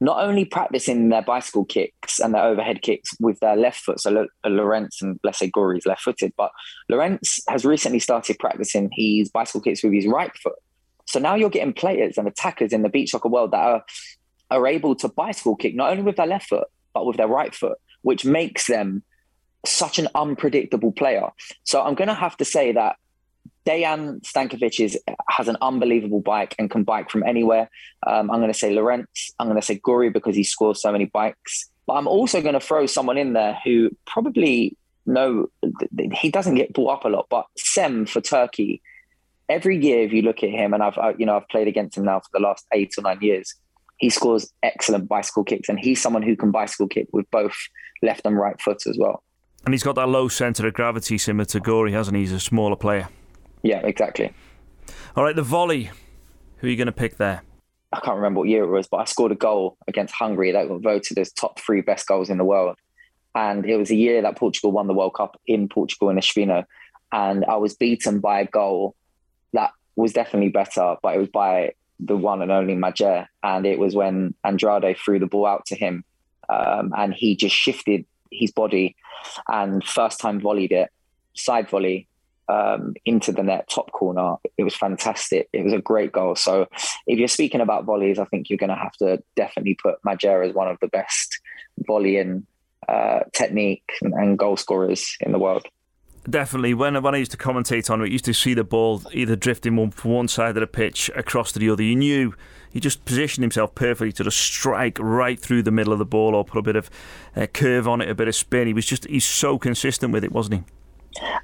not 0.00 0.22
only 0.22 0.44
practicing 0.44 1.08
their 1.08 1.22
bicycle 1.22 1.64
kicks 1.64 2.20
and 2.20 2.32
their 2.32 2.44
overhead 2.44 2.80
kicks 2.82 3.10
with 3.18 3.40
their 3.40 3.56
left 3.56 3.80
foot. 3.80 4.00
So 4.00 4.26
uh, 4.44 4.48
Llorenç 4.48 5.02
and 5.02 5.18
let's 5.24 5.38
say 5.38 5.50
Gori 5.50 5.78
is 5.78 5.86
left 5.86 6.02
footed, 6.02 6.32
but 6.36 6.52
Llorenç 6.90 7.40
has 7.48 7.64
recently 7.64 7.98
started 7.98 8.38
practicing 8.38 8.88
his 8.92 9.28
bicycle 9.30 9.60
kicks 9.60 9.82
with 9.82 9.92
his 9.92 10.06
right 10.06 10.34
foot. 10.38 10.58
So 11.06 11.18
now 11.18 11.34
you're 11.34 11.50
getting 11.50 11.72
players 11.72 12.18
and 12.18 12.28
attackers 12.28 12.72
in 12.72 12.82
the 12.82 12.88
beach 12.88 13.10
soccer 13.10 13.28
world 13.28 13.50
that 13.50 13.64
are 13.64 13.84
are 14.50 14.66
able 14.66 14.94
to 14.94 15.08
bicycle 15.08 15.56
kick 15.56 15.74
not 15.74 15.90
only 15.90 16.02
with 16.02 16.16
their 16.16 16.26
left 16.26 16.48
foot 16.48 16.68
but 16.94 17.04
with 17.04 17.16
their 17.16 17.28
right 17.28 17.54
foot, 17.54 17.76
which 18.02 18.24
makes 18.24 18.66
them 18.66 19.02
such 19.66 19.98
an 19.98 20.08
unpredictable 20.14 20.92
player. 20.92 21.28
So 21.64 21.82
I'm 21.82 21.94
going 21.94 22.08
to 22.08 22.14
have 22.14 22.36
to 22.38 22.44
say 22.44 22.72
that 22.72 22.96
Dejan 23.68 24.22
Stankovic 24.22 24.80
is, 24.80 24.98
has 25.28 25.46
an 25.46 25.58
unbelievable 25.60 26.20
bike 26.20 26.54
and 26.58 26.70
can 26.70 26.84
bike 26.84 27.10
from 27.10 27.22
anywhere. 27.24 27.68
Um, 28.06 28.30
I'm 28.30 28.40
going 28.40 28.52
to 28.52 28.58
say 28.58 28.74
Llorenç. 28.74 29.32
I'm 29.38 29.46
going 29.46 29.60
to 29.60 29.66
say 29.66 29.78
Gori 29.78 30.08
because 30.08 30.34
he 30.34 30.42
scores 30.42 30.80
so 30.80 30.90
many 30.90 31.04
bikes. 31.04 31.68
But 31.86 31.94
I'm 31.94 32.06
also 32.06 32.40
going 32.40 32.54
to 32.54 32.60
throw 32.60 32.86
someone 32.86 33.18
in 33.18 33.34
there 33.34 33.58
who 33.64 33.90
probably 34.06 34.76
no, 35.04 35.48
he 36.12 36.30
doesn't 36.30 36.54
get 36.54 36.72
brought 36.72 36.98
up 36.98 37.04
a 37.04 37.08
lot. 37.08 37.26
But 37.28 37.46
Sem 37.58 38.06
for 38.06 38.22
Turkey, 38.22 38.80
every 39.50 39.78
year 39.78 40.02
if 40.02 40.12
you 40.12 40.22
look 40.22 40.42
at 40.42 40.50
him, 40.50 40.72
and 40.72 40.82
I've 40.82 40.98
you 41.18 41.26
know 41.26 41.36
I've 41.36 41.48
played 41.48 41.68
against 41.68 41.96
him 41.96 42.04
now 42.04 42.20
for 42.20 42.28
the 42.32 42.40
last 42.40 42.66
eight 42.72 42.94
or 42.96 43.02
nine 43.02 43.18
years. 43.20 43.54
He 43.98 44.10
scores 44.10 44.52
excellent 44.62 45.08
bicycle 45.08 45.44
kicks, 45.44 45.68
and 45.68 45.78
he's 45.78 46.00
someone 46.00 46.22
who 46.22 46.36
can 46.36 46.50
bicycle 46.50 46.88
kick 46.88 47.08
with 47.12 47.28
both 47.30 47.56
left 48.02 48.22
and 48.24 48.38
right 48.38 48.60
foot 48.60 48.86
as 48.86 48.96
well. 48.98 49.22
And 49.64 49.74
he's 49.74 49.82
got 49.82 49.96
that 49.96 50.08
low 50.08 50.28
centre 50.28 50.66
of 50.66 50.74
gravity 50.74 51.18
similar 51.18 51.46
to 51.46 51.60
Gori, 51.60 51.92
hasn't 51.92 52.16
he? 52.16 52.22
He's 52.22 52.32
a 52.32 52.40
smaller 52.40 52.76
player. 52.76 53.08
Yeah, 53.62 53.80
exactly. 53.84 54.32
All 55.16 55.24
right, 55.24 55.36
the 55.36 55.42
volley. 55.42 55.90
Who 56.58 56.66
are 56.66 56.70
you 56.70 56.76
going 56.76 56.86
to 56.86 56.92
pick 56.92 57.16
there? 57.16 57.42
I 57.92 58.00
can't 58.00 58.16
remember 58.16 58.40
what 58.40 58.48
year 58.48 58.64
it 58.64 58.68
was, 58.68 58.86
but 58.86 58.98
I 58.98 59.04
scored 59.04 59.32
a 59.32 59.36
goal 59.36 59.76
against 59.86 60.14
Hungary 60.14 60.52
that 60.52 60.68
got 60.68 60.82
voted 60.82 61.18
as 61.18 61.32
top 61.32 61.58
three 61.58 61.80
best 61.80 62.06
goals 62.06 62.28
in 62.28 62.38
the 62.38 62.44
world. 62.44 62.76
And 63.34 63.64
it 63.64 63.76
was 63.76 63.90
a 63.90 63.94
year 63.94 64.20
that 64.22 64.36
Portugal 64.36 64.72
won 64.72 64.88
the 64.88 64.94
World 64.94 65.14
Cup 65.14 65.40
in 65.46 65.68
Portugal 65.68 66.10
in 66.10 66.16
Espinho. 66.16 66.64
And 67.12 67.44
I 67.46 67.56
was 67.56 67.74
beaten 67.74 68.20
by 68.20 68.40
a 68.40 68.46
goal 68.46 68.94
that 69.52 69.70
was 69.96 70.12
definitely 70.12 70.50
better, 70.50 70.96
but 71.02 71.14
it 71.14 71.18
was 71.18 71.28
by 71.28 71.72
the 72.00 72.16
one 72.16 72.42
and 72.42 72.52
only 72.52 72.74
Madjer. 72.74 73.26
And 73.42 73.64
it 73.64 73.78
was 73.78 73.94
when 73.94 74.34
Andrade 74.44 74.96
threw 74.98 75.18
the 75.18 75.26
ball 75.26 75.46
out 75.46 75.66
to 75.66 75.74
him 75.74 76.04
um, 76.48 76.92
and 76.96 77.14
he 77.14 77.36
just 77.36 77.54
shifted 77.54 78.04
his 78.30 78.52
body 78.52 78.96
and 79.48 79.84
first 79.84 80.20
time 80.20 80.40
volleyed 80.40 80.72
it, 80.72 80.90
side 81.34 81.68
volley, 81.70 82.06
um, 82.48 82.94
into 83.04 83.32
the 83.32 83.42
net, 83.42 83.68
top 83.68 83.92
corner. 83.92 84.36
It 84.56 84.64
was 84.64 84.74
fantastic. 84.74 85.48
It 85.52 85.64
was 85.64 85.72
a 85.72 85.80
great 85.80 86.12
goal. 86.12 86.36
So, 86.36 86.66
if 87.06 87.18
you're 87.18 87.28
speaking 87.28 87.60
about 87.60 87.84
volleys, 87.84 88.18
I 88.18 88.24
think 88.24 88.48
you're 88.48 88.58
going 88.58 88.70
to 88.70 88.76
have 88.76 88.92
to 88.94 89.22
definitely 89.36 89.76
put 89.80 90.02
Madjer 90.06 90.46
as 90.48 90.54
one 90.54 90.68
of 90.68 90.78
the 90.80 90.88
best 90.88 91.40
volleying 91.86 92.46
uh, 92.88 93.20
technique 93.32 93.84
and, 94.00 94.38
goal 94.38 94.56
scorers 94.56 95.16
in 95.20 95.32
the 95.32 95.38
world. 95.38 95.66
Definitely. 96.28 96.74
When, 96.74 97.00
when 97.02 97.14
I 97.14 97.18
used 97.18 97.30
to 97.30 97.36
commentate 97.36 97.90
on 97.90 98.00
it, 98.02 98.06
you 98.06 98.12
used 98.12 98.24
to 98.26 98.34
see 98.34 98.54
the 98.54 98.64
ball 98.64 99.02
either 99.12 99.36
drifting 99.36 99.90
from 99.90 100.10
one 100.10 100.28
side 100.28 100.56
of 100.56 100.60
the 100.60 100.66
pitch 100.66 101.10
across 101.14 101.52
to 101.52 101.58
the 101.58 101.70
other. 101.70 101.82
You 101.82 101.96
knew 101.96 102.34
he 102.70 102.80
just 102.80 103.04
positioned 103.04 103.42
himself 103.42 103.74
perfectly 103.74 104.12
to 104.12 104.24
just 104.24 104.38
strike 104.38 104.98
right 105.00 105.38
through 105.38 105.62
the 105.62 105.70
middle 105.70 105.92
of 105.92 105.98
the 105.98 106.04
ball 106.04 106.34
or 106.34 106.44
put 106.44 106.58
a 106.58 106.62
bit 106.62 106.76
of 106.76 106.90
uh, 107.34 107.46
curve 107.46 107.88
on 107.88 108.00
it, 108.00 108.10
a 108.10 108.14
bit 108.14 108.28
of 108.28 108.34
spin. 108.34 108.66
He 108.66 108.74
was 108.74 108.84
just, 108.84 109.06
he's 109.06 109.24
so 109.24 109.58
consistent 109.58 110.12
with 110.12 110.24
it, 110.24 110.32
wasn't 110.32 110.56
he? 110.56 110.64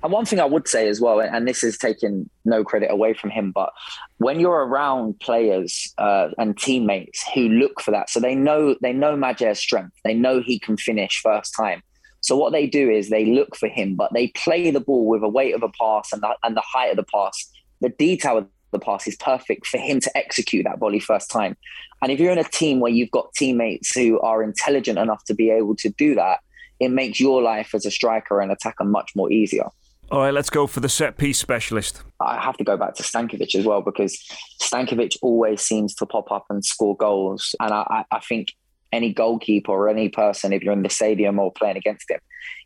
And 0.02 0.12
one 0.12 0.24
thing 0.24 0.40
I 0.40 0.44
would 0.44 0.68
say 0.68 0.88
as 0.88 1.00
well, 1.00 1.20
and 1.20 1.46
this 1.46 1.64
is 1.64 1.78
taking 1.78 2.28
no 2.44 2.64
credit 2.64 2.90
away 2.90 3.14
from 3.14 3.30
him, 3.30 3.52
but 3.52 3.70
when 4.18 4.40
you're 4.40 4.64
around 4.66 5.18
players 5.20 5.92
uh, 5.98 6.28
and 6.38 6.56
teammates 6.56 7.24
who 7.34 7.48
look 7.48 7.80
for 7.80 7.90
that, 7.90 8.10
so 8.10 8.20
they 8.20 8.34
know 8.34 8.76
they 8.80 8.92
know 8.92 9.16
Madjer's 9.16 9.58
strength, 9.58 9.96
they 10.04 10.14
know 10.14 10.40
he 10.40 10.58
can 10.58 10.76
finish 10.76 11.20
first 11.22 11.54
time. 11.56 11.82
So 12.20 12.36
what 12.36 12.52
they 12.52 12.66
do 12.66 12.88
is 12.88 13.10
they 13.10 13.26
look 13.26 13.54
for 13.54 13.68
him, 13.68 13.96
but 13.96 14.12
they 14.14 14.28
play 14.28 14.70
the 14.70 14.80
ball 14.80 15.06
with 15.06 15.22
a 15.22 15.28
weight 15.28 15.54
of 15.54 15.62
a 15.62 15.68
pass 15.68 16.10
and 16.10 16.22
the, 16.22 16.34
and 16.42 16.56
the 16.56 16.62
height 16.62 16.90
of 16.90 16.96
the 16.96 17.04
pass. 17.04 17.50
The 17.82 17.90
detail 17.90 18.38
of 18.38 18.48
the 18.72 18.78
pass 18.78 19.06
is 19.06 19.16
perfect 19.16 19.66
for 19.66 19.78
him 19.78 20.00
to 20.00 20.16
execute 20.16 20.64
that 20.64 20.78
volley 20.78 21.00
first 21.00 21.30
time. 21.30 21.56
And 22.02 22.10
if 22.10 22.20
you're 22.20 22.32
in 22.32 22.38
a 22.38 22.44
team 22.44 22.80
where 22.80 22.92
you've 22.92 23.10
got 23.10 23.32
teammates 23.34 23.94
who 23.94 24.20
are 24.20 24.42
intelligent 24.42 24.98
enough 24.98 25.24
to 25.24 25.34
be 25.34 25.50
able 25.50 25.76
to 25.76 25.90
do 25.90 26.14
that, 26.14 26.40
it 26.80 26.90
makes 26.90 27.20
your 27.20 27.42
life 27.42 27.74
as 27.74 27.86
a 27.86 27.90
striker 27.90 28.40
and 28.40 28.50
attacker 28.50 28.84
much 28.84 29.12
more 29.14 29.30
easier. 29.30 29.68
All 30.10 30.20
right, 30.20 30.34
let's 30.34 30.50
go 30.50 30.66
for 30.66 30.80
the 30.80 30.88
set 30.88 31.16
piece 31.16 31.38
specialist. 31.38 32.02
I 32.20 32.38
have 32.38 32.56
to 32.58 32.64
go 32.64 32.76
back 32.76 32.94
to 32.96 33.02
Stankovic 33.02 33.54
as 33.54 33.64
well 33.64 33.80
because 33.80 34.22
Stankovic 34.62 35.16
always 35.22 35.62
seems 35.62 35.94
to 35.96 36.06
pop 36.06 36.30
up 36.30 36.44
and 36.50 36.64
score 36.64 36.96
goals. 36.96 37.54
And 37.58 37.72
I, 37.72 38.04
I 38.10 38.20
think 38.20 38.48
any 38.92 39.12
goalkeeper 39.12 39.72
or 39.72 39.88
any 39.88 40.08
person, 40.08 40.52
if 40.52 40.62
you're 40.62 40.72
in 40.72 40.82
the 40.82 40.90
stadium 40.90 41.38
or 41.38 41.50
playing 41.50 41.76
against 41.76 42.10
him, 42.10 42.20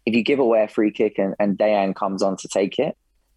if 0.04 0.14
you 0.14 0.22
give 0.22 0.40
away 0.40 0.64
a 0.64 0.68
free 0.68 0.90
kick 0.90 1.18
and, 1.18 1.34
and 1.38 1.56
Dejan 1.56 1.94
comes 1.94 2.22
on 2.22 2.36
to 2.38 2.48
take 2.48 2.78
it, 2.78 2.96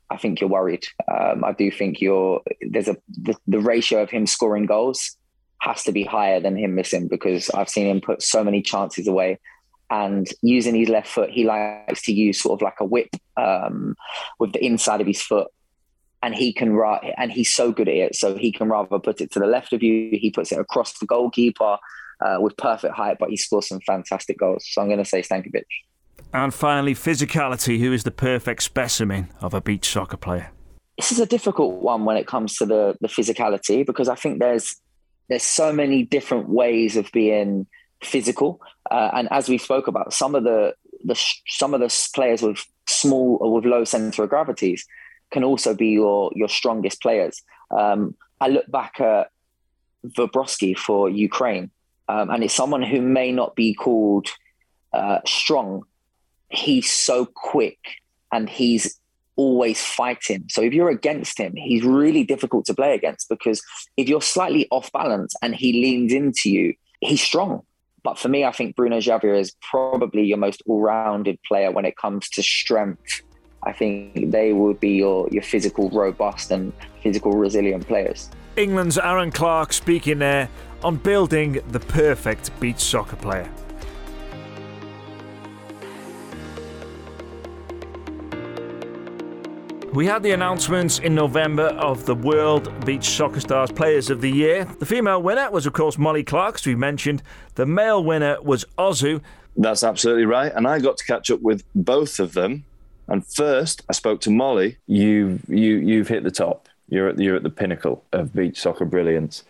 I 0.09 0.17
think 0.17 0.41
you're 0.41 0.49
worried. 0.49 0.85
Um, 1.09 1.45
I 1.45 1.53
do 1.53 1.71
think 1.71 2.01
you're 2.01 2.41
there's 2.69 2.89
a 2.89 2.97
the, 3.07 3.35
the 3.47 3.59
ratio 3.59 4.01
of 4.01 4.09
him 4.09 4.27
scoring 4.27 4.65
goals 4.65 5.15
has 5.61 5.83
to 5.83 5.91
be 5.91 6.03
higher 6.03 6.39
than 6.39 6.57
him 6.57 6.75
missing 6.75 7.07
because 7.07 7.49
I've 7.51 7.69
seen 7.69 7.87
him 7.87 8.01
put 8.01 8.21
so 8.21 8.43
many 8.43 8.61
chances 8.61 9.07
away 9.07 9.39
and 9.91 10.27
using 10.41 10.73
his 10.73 10.89
left 10.89 11.09
foot, 11.09 11.29
he 11.29 11.43
likes 11.43 12.01
to 12.03 12.13
use 12.13 12.41
sort 12.41 12.59
of 12.59 12.63
like 12.63 12.79
a 12.79 12.85
whip 12.85 13.09
um, 13.37 13.95
with 14.39 14.53
the 14.53 14.65
inside 14.65 15.01
of 15.01 15.07
his 15.07 15.21
foot. 15.21 15.47
And 16.23 16.33
he 16.33 16.53
can 16.53 16.79
and 17.17 17.31
he's 17.31 17.53
so 17.53 17.71
good 17.71 17.89
at 17.89 17.95
it. 17.95 18.15
So 18.15 18.35
he 18.35 18.51
can 18.51 18.69
rather 18.69 18.99
put 18.99 19.21
it 19.21 19.31
to 19.31 19.39
the 19.39 19.47
left 19.47 19.73
of 19.73 19.83
you, 19.83 20.11
he 20.13 20.31
puts 20.31 20.51
it 20.51 20.59
across 20.59 20.97
the 20.99 21.05
goalkeeper. 21.05 21.77
uh, 22.21 22.37
with 22.39 22.55
perfect 22.57 22.93
height, 22.93 23.17
but 23.19 23.29
he 23.29 23.37
scores 23.37 23.67
some 23.67 23.79
fantastic 23.81 24.37
goals. 24.37 24.65
So 24.69 24.81
I'm 24.81 24.87
going 24.87 24.99
to 24.99 25.05
say 25.05 25.21
Stankovic. 25.21 25.63
And 26.33 26.53
finally, 26.53 26.93
physicality. 26.93 27.79
Who 27.79 27.91
is 27.91 28.03
the 28.03 28.11
perfect 28.11 28.63
specimen 28.63 29.29
of 29.41 29.53
a 29.53 29.61
beach 29.61 29.89
soccer 29.89 30.17
player? 30.17 30.51
This 30.97 31.11
is 31.11 31.19
a 31.19 31.25
difficult 31.25 31.81
one 31.81 32.05
when 32.05 32.17
it 32.17 32.27
comes 32.27 32.55
to 32.57 32.65
the 32.65 32.95
the 33.01 33.07
physicality 33.07 33.85
because 33.85 34.07
I 34.07 34.15
think 34.15 34.39
there's 34.39 34.75
there's 35.29 35.43
so 35.43 35.73
many 35.73 36.03
different 36.03 36.47
ways 36.47 36.95
of 36.95 37.11
being 37.11 37.65
physical, 38.03 38.61
uh, 38.91 39.11
and 39.13 39.27
as 39.31 39.47
we 39.47 39.57
spoke 39.57 39.87
about, 39.87 40.13
some 40.13 40.35
of 40.35 40.43
the 40.43 40.75
the 41.03 41.19
some 41.47 41.73
of 41.73 41.79
the 41.79 42.09
players 42.13 42.41
with 42.41 42.63
small 42.87 43.37
or 43.41 43.53
with 43.53 43.65
low 43.65 43.83
center 43.83 44.23
of 44.23 44.29
gravities 44.29 44.85
can 45.31 45.43
also 45.43 45.73
be 45.73 45.87
your 45.87 46.31
your 46.35 46.49
strongest 46.49 47.01
players. 47.01 47.41
Um, 47.71 48.15
I 48.41 48.49
look 48.49 48.69
back 48.69 48.99
at 48.99 49.29
Vobrovsky 50.05 50.77
for 50.77 51.09
Ukraine, 51.09 51.71
um, 52.09 52.29
and 52.29 52.43
it's 52.43 52.53
someone 52.53 52.83
who 52.83 53.01
may 53.01 53.31
not 53.31 53.55
be 53.55 53.73
called 53.73 54.27
uh, 54.93 55.19
strong. 55.25 55.83
He's 56.49 56.91
so 56.91 57.25
quick 57.25 57.79
and 58.33 58.49
he's 58.49 58.99
always 59.37 59.81
fighting. 59.81 60.43
So 60.49 60.61
if 60.61 60.73
you're 60.73 60.89
against 60.89 61.39
him, 61.39 61.53
he's 61.55 61.83
really 61.83 62.25
difficult 62.25 62.65
to 62.65 62.73
play 62.73 62.93
against 62.93 63.29
because 63.29 63.63
if 63.95 64.09
you're 64.09 64.21
slightly 64.21 64.67
off 64.69 64.91
balance 64.91 65.33
and 65.41 65.55
he 65.55 65.71
leans 65.71 66.11
into 66.11 66.49
you, 66.49 66.73
he's 66.99 67.21
strong. 67.21 67.61
But 68.03 68.17
for 68.17 68.29
me, 68.29 68.43
I 68.45 68.51
think 68.51 68.75
Bruno 68.75 68.99
Xavier 68.99 69.33
is 69.33 69.55
probably 69.61 70.23
your 70.23 70.37
most 70.37 70.63
all-rounded 70.65 71.39
player 71.47 71.71
when 71.71 71.85
it 71.85 71.95
comes 71.97 72.29
to 72.29 72.41
strength. 72.41 73.21
I 73.63 73.73
think 73.73 74.31
they 74.31 74.53
would 74.53 74.79
be 74.79 74.91
your, 74.91 75.27
your 75.29 75.43
physical, 75.43 75.89
robust 75.91 76.49
and 76.49 76.73
physical 77.03 77.33
resilient 77.33 77.87
players. 77.87 78.29
England's 78.55 78.97
Aaron 78.97 79.31
Clark 79.31 79.71
speaking 79.71 80.19
there 80.19 80.49
on 80.83 80.97
building 80.97 81.61
the 81.69 81.79
perfect 81.79 82.59
beach 82.59 82.79
soccer 82.79 83.15
player. 83.17 83.49
We 89.93 90.05
had 90.05 90.23
the 90.23 90.31
announcements 90.31 90.99
in 90.99 91.13
November 91.13 91.67
of 91.67 92.05
the 92.05 92.15
World 92.15 92.85
Beach 92.85 93.09
Soccer 93.09 93.41
Stars 93.41 93.73
Players 93.73 94.09
of 94.09 94.21
the 94.21 94.31
Year. 94.31 94.63
The 94.63 94.85
female 94.85 95.21
winner 95.21 95.51
was, 95.51 95.65
of 95.65 95.73
course, 95.73 95.97
Molly 95.97 96.23
Clark, 96.23 96.55
as 96.55 96.65
we 96.65 96.75
mentioned. 96.75 97.21
The 97.55 97.65
male 97.65 98.01
winner 98.01 98.41
was 98.41 98.63
Ozu. 98.77 99.21
That's 99.57 99.83
absolutely 99.83 100.23
right. 100.23 100.49
And 100.55 100.65
I 100.65 100.79
got 100.79 100.95
to 100.95 101.03
catch 101.03 101.29
up 101.29 101.41
with 101.41 101.65
both 101.75 102.21
of 102.21 102.31
them. 102.31 102.63
And 103.09 103.27
first, 103.27 103.81
I 103.89 103.91
spoke 103.91 104.21
to 104.21 104.31
Molly. 104.31 104.77
You've 104.87 105.43
you 105.49 105.75
you've 105.75 106.07
hit 106.07 106.23
the 106.23 106.31
top. 106.31 106.69
You're 106.87 107.09
at 107.09 107.19
you're 107.19 107.35
at 107.35 107.43
the 107.43 107.49
pinnacle 107.49 108.05
of 108.13 108.33
beach 108.33 108.61
soccer 108.61 108.85
brilliance. 108.85 109.43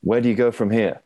Where 0.00 0.20
do 0.20 0.28
you 0.28 0.34
go 0.34 0.50
from 0.50 0.72
here? 0.72 1.00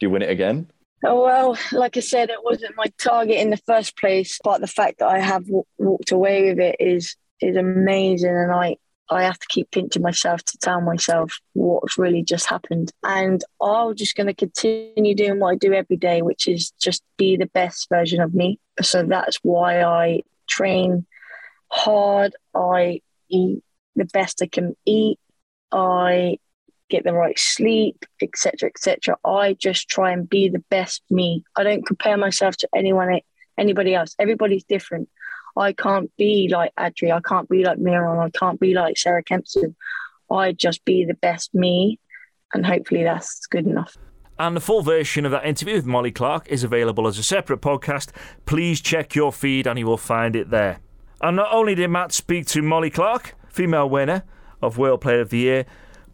Do 0.00 0.06
you 0.06 0.10
win 0.10 0.22
it 0.22 0.30
again? 0.30 0.68
Oh, 1.04 1.22
well, 1.22 1.56
like 1.70 1.96
I 1.96 2.00
said, 2.00 2.30
it 2.30 2.42
wasn't 2.42 2.74
my 2.76 2.86
target 2.98 3.36
in 3.36 3.50
the 3.50 3.56
first 3.58 3.96
place, 3.96 4.40
but 4.42 4.60
the 4.60 4.66
fact 4.66 4.98
that 4.98 5.08
I 5.08 5.20
have 5.20 5.44
w- 5.46 5.62
walked 5.78 6.10
away 6.10 6.48
with 6.48 6.58
it 6.58 6.76
is 6.80 7.14
is 7.40 7.56
amazing, 7.56 8.30
and 8.30 8.52
I 8.52 8.76
I 9.08 9.22
have 9.22 9.38
to 9.38 9.46
keep 9.48 9.70
pinching 9.70 10.02
myself 10.02 10.42
to 10.44 10.58
tell 10.58 10.80
myself 10.80 11.38
what's 11.52 11.96
really 11.96 12.22
just 12.22 12.46
happened. 12.46 12.92
And 13.04 13.42
I'm 13.62 13.94
just 13.94 14.16
going 14.16 14.26
to 14.26 14.34
continue 14.34 15.14
doing 15.14 15.38
what 15.38 15.52
I 15.52 15.54
do 15.56 15.72
every 15.72 15.96
day, 15.96 16.22
which 16.22 16.48
is 16.48 16.72
just 16.72 17.02
be 17.16 17.36
the 17.36 17.46
best 17.46 17.88
version 17.88 18.20
of 18.20 18.34
me. 18.34 18.58
So 18.82 19.04
that's 19.04 19.38
why 19.42 19.82
I 19.82 20.22
train 20.48 21.06
hard. 21.70 22.34
I 22.54 23.00
eat 23.28 23.62
the 23.94 24.06
best 24.06 24.42
I 24.42 24.46
can 24.46 24.76
eat. 24.84 25.18
I 25.70 26.38
get 26.88 27.04
the 27.04 27.12
right 27.12 27.38
sleep, 27.38 28.04
etc., 28.20 28.68
etc. 28.68 29.16
I 29.24 29.54
just 29.54 29.88
try 29.88 30.12
and 30.12 30.28
be 30.28 30.48
the 30.48 30.64
best 30.70 31.02
me. 31.10 31.44
I 31.56 31.64
don't 31.64 31.86
compare 31.86 32.16
myself 32.16 32.56
to 32.58 32.68
anyone, 32.74 33.20
anybody 33.58 33.94
else. 33.94 34.14
Everybody's 34.18 34.64
different. 34.64 35.08
I 35.56 35.72
can't 35.72 36.10
be 36.16 36.48
like 36.52 36.74
Adri. 36.76 37.12
I 37.12 37.20
can't 37.20 37.48
be 37.48 37.64
like 37.64 37.78
Miron. 37.78 38.18
I 38.18 38.30
can't 38.30 38.60
be 38.60 38.74
like 38.74 38.98
Sarah 38.98 39.22
Kempson. 39.22 39.74
I 40.30 40.52
just 40.52 40.84
be 40.84 41.04
the 41.04 41.14
best 41.14 41.54
me, 41.54 41.98
and 42.52 42.66
hopefully 42.66 43.04
that's 43.04 43.46
good 43.46 43.66
enough. 43.66 43.96
And 44.38 44.54
the 44.54 44.60
full 44.60 44.82
version 44.82 45.24
of 45.24 45.32
that 45.32 45.46
interview 45.46 45.76
with 45.76 45.86
Molly 45.86 46.10
Clark 46.10 46.46
is 46.48 46.62
available 46.62 47.06
as 47.06 47.18
a 47.18 47.22
separate 47.22 47.62
podcast. 47.62 48.10
Please 48.44 48.82
check 48.82 49.14
your 49.14 49.32
feed 49.32 49.66
and 49.66 49.78
you 49.78 49.86
will 49.86 49.96
find 49.96 50.36
it 50.36 50.50
there. 50.50 50.80
And 51.22 51.36
not 51.36 51.52
only 51.52 51.74
did 51.74 51.88
Matt 51.88 52.12
speak 52.12 52.46
to 52.48 52.60
Molly 52.60 52.90
Clark, 52.90 53.34
female 53.48 53.88
winner 53.88 54.24
of 54.60 54.76
World 54.76 55.00
Player 55.00 55.20
of 55.20 55.30
the 55.30 55.38
Year, 55.38 55.64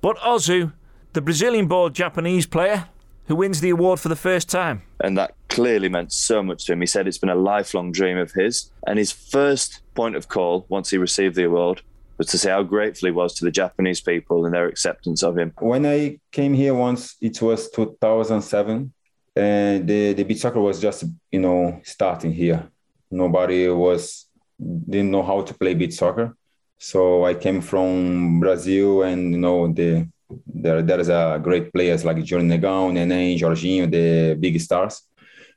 but 0.00 0.16
Ozu, 0.18 0.72
the 1.14 1.20
Brazilian 1.20 1.66
born 1.66 1.92
Japanese 1.92 2.46
player 2.46 2.88
who 3.26 3.36
wins 3.36 3.60
the 3.60 3.70
award 3.70 4.00
for 4.00 4.08
the 4.08 4.16
first 4.16 4.48
time. 4.48 4.82
And 5.02 5.16
that 5.16 5.34
clearly 5.48 5.88
meant 5.88 6.12
so 6.12 6.42
much 6.42 6.64
to 6.64 6.72
him. 6.72 6.80
He 6.80 6.86
said 6.86 7.06
it's 7.06 7.18
been 7.18 7.28
a 7.28 7.34
lifelong 7.34 7.92
dream 7.92 8.18
of 8.18 8.32
his. 8.32 8.70
And 8.86 8.98
his 8.98 9.12
first 9.12 9.80
point 9.94 10.16
of 10.16 10.28
call, 10.28 10.66
once 10.68 10.90
he 10.90 10.98
received 10.98 11.36
the 11.36 11.44
award, 11.44 11.82
was 12.18 12.26
to 12.28 12.38
say 12.38 12.50
how 12.50 12.62
grateful 12.62 13.08
he 13.08 13.12
was 13.12 13.34
to 13.34 13.44
the 13.44 13.50
Japanese 13.50 14.00
people 14.00 14.44
and 14.44 14.54
their 14.54 14.66
acceptance 14.66 15.22
of 15.22 15.38
him. 15.38 15.52
When 15.58 15.86
I 15.86 16.18
came 16.30 16.54
here 16.54 16.74
once, 16.74 17.16
it 17.20 17.40
was 17.40 17.70
2007, 17.70 18.92
and 19.34 19.88
the, 19.88 20.12
the 20.12 20.24
beach 20.24 20.38
soccer 20.38 20.60
was 20.60 20.80
just, 20.80 21.04
you 21.30 21.40
know, 21.40 21.80
starting 21.84 22.32
here. 22.32 22.70
Nobody 23.10 23.68
was, 23.68 24.26
didn't 24.58 25.10
know 25.10 25.22
how 25.22 25.42
to 25.42 25.54
play 25.54 25.74
beach 25.74 25.94
soccer. 25.94 26.36
So 26.78 27.24
I 27.24 27.34
came 27.34 27.60
from 27.60 28.40
Brazil 28.40 29.02
and, 29.02 29.32
you 29.32 29.38
know, 29.38 29.72
the 29.72 30.08
there 30.46 30.82
there 30.82 31.00
is 31.00 31.08
a 31.08 31.40
great 31.42 31.72
players 31.72 32.04
like 32.04 32.18
Júnior 32.18 32.46
Negão, 32.46 32.92
Neném, 32.92 33.36
Jorginho, 33.38 33.90
the 33.90 34.36
big 34.38 34.60
stars. 34.60 35.02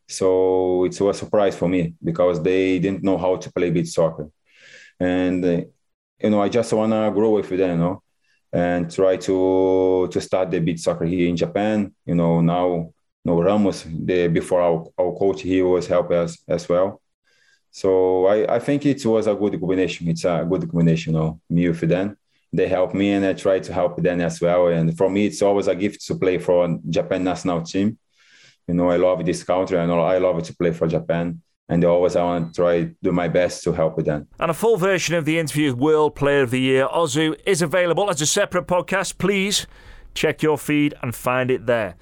So 0.07 0.85
it 0.85 0.99
was 1.01 1.17
a 1.17 1.19
surprise 1.19 1.55
for 1.57 1.67
me 1.67 1.95
because 2.03 2.41
they 2.41 2.79
didn't 2.79 3.03
know 3.03 3.17
how 3.17 3.37
to 3.37 3.51
play 3.51 3.71
beach 3.71 3.89
soccer, 3.89 4.29
and 4.99 5.43
uh, 5.45 5.61
you 6.21 6.29
know 6.29 6.41
I 6.41 6.49
just 6.49 6.71
wanna 6.73 7.11
grow 7.11 7.31
with 7.31 7.49
them, 7.49 7.71
you 7.71 7.77
know, 7.77 8.03
and 8.53 8.91
try 8.91 9.17
to 9.17 10.07
to 10.11 10.21
start 10.21 10.51
the 10.51 10.59
beach 10.59 10.79
soccer 10.79 11.05
here 11.05 11.27
in 11.27 11.35
Japan. 11.35 11.93
You 12.05 12.15
know 12.15 12.41
now, 12.41 12.67
you 12.75 12.93
know 13.25 13.41
Ramos, 13.41 13.83
the 13.83 14.27
before 14.27 14.61
our, 14.61 14.85
our 14.97 15.13
coach, 15.15 15.41
he 15.41 15.61
was 15.61 15.87
helping 15.87 16.17
us 16.17 16.37
as 16.47 16.69
well. 16.69 17.01
So 17.71 18.27
I, 18.27 18.55
I 18.55 18.59
think 18.59 18.85
it 18.85 19.05
was 19.05 19.27
a 19.27 19.35
good 19.35 19.59
combination. 19.59 20.07
It's 20.07 20.23
a 20.23 20.47
good 20.49 20.61
combination, 20.69 21.13
you 21.13 21.19
know, 21.19 21.41
me 21.49 21.67
with 21.67 21.81
them 21.81 22.17
they 22.55 22.67
help 22.67 22.93
me 22.93 23.11
and 23.11 23.25
I 23.25 23.33
try 23.33 23.59
to 23.59 23.73
help 23.73 24.01
them 24.01 24.21
as 24.21 24.39
well. 24.41 24.67
And 24.67 24.97
for 24.97 25.09
me, 25.09 25.25
it's 25.27 25.41
always 25.41 25.67
a 25.67 25.75
gift 25.75 26.05
to 26.07 26.15
play 26.15 26.37
for 26.37 26.79
Japan 26.89 27.23
national 27.23 27.63
team. 27.63 27.97
You 28.67 28.73
know, 28.73 28.89
I 28.89 28.97
love 28.97 29.25
this 29.25 29.43
country 29.43 29.77
and 29.77 29.91
I 29.91 30.17
love 30.17 30.41
to 30.43 30.55
play 30.55 30.71
for 30.71 30.87
Japan. 30.87 31.41
And 31.67 31.83
always 31.83 32.15
I 32.15 32.23
want 32.23 32.53
to 32.53 32.61
try 32.61 32.91
do 33.01 33.11
my 33.11 33.27
best 33.27 33.63
to 33.63 33.71
help 33.71 33.97
with 33.97 34.05
them. 34.05 34.27
And 34.39 34.51
a 34.51 34.53
full 34.53 34.77
version 34.77 35.15
of 35.15 35.25
the 35.25 35.39
interview 35.39 35.73
World 35.73 36.15
Player 36.15 36.43
of 36.43 36.51
the 36.51 36.59
Year, 36.59 36.87
Ozu, 36.87 37.35
is 37.45 37.63
available 37.63 38.09
as 38.09 38.21
a 38.21 38.27
separate 38.27 38.67
podcast. 38.67 39.17
Please 39.17 39.65
check 40.13 40.43
your 40.43 40.59
feed 40.59 40.93
and 41.01 41.15
find 41.15 41.49
it 41.49 41.65
there. 41.65 41.95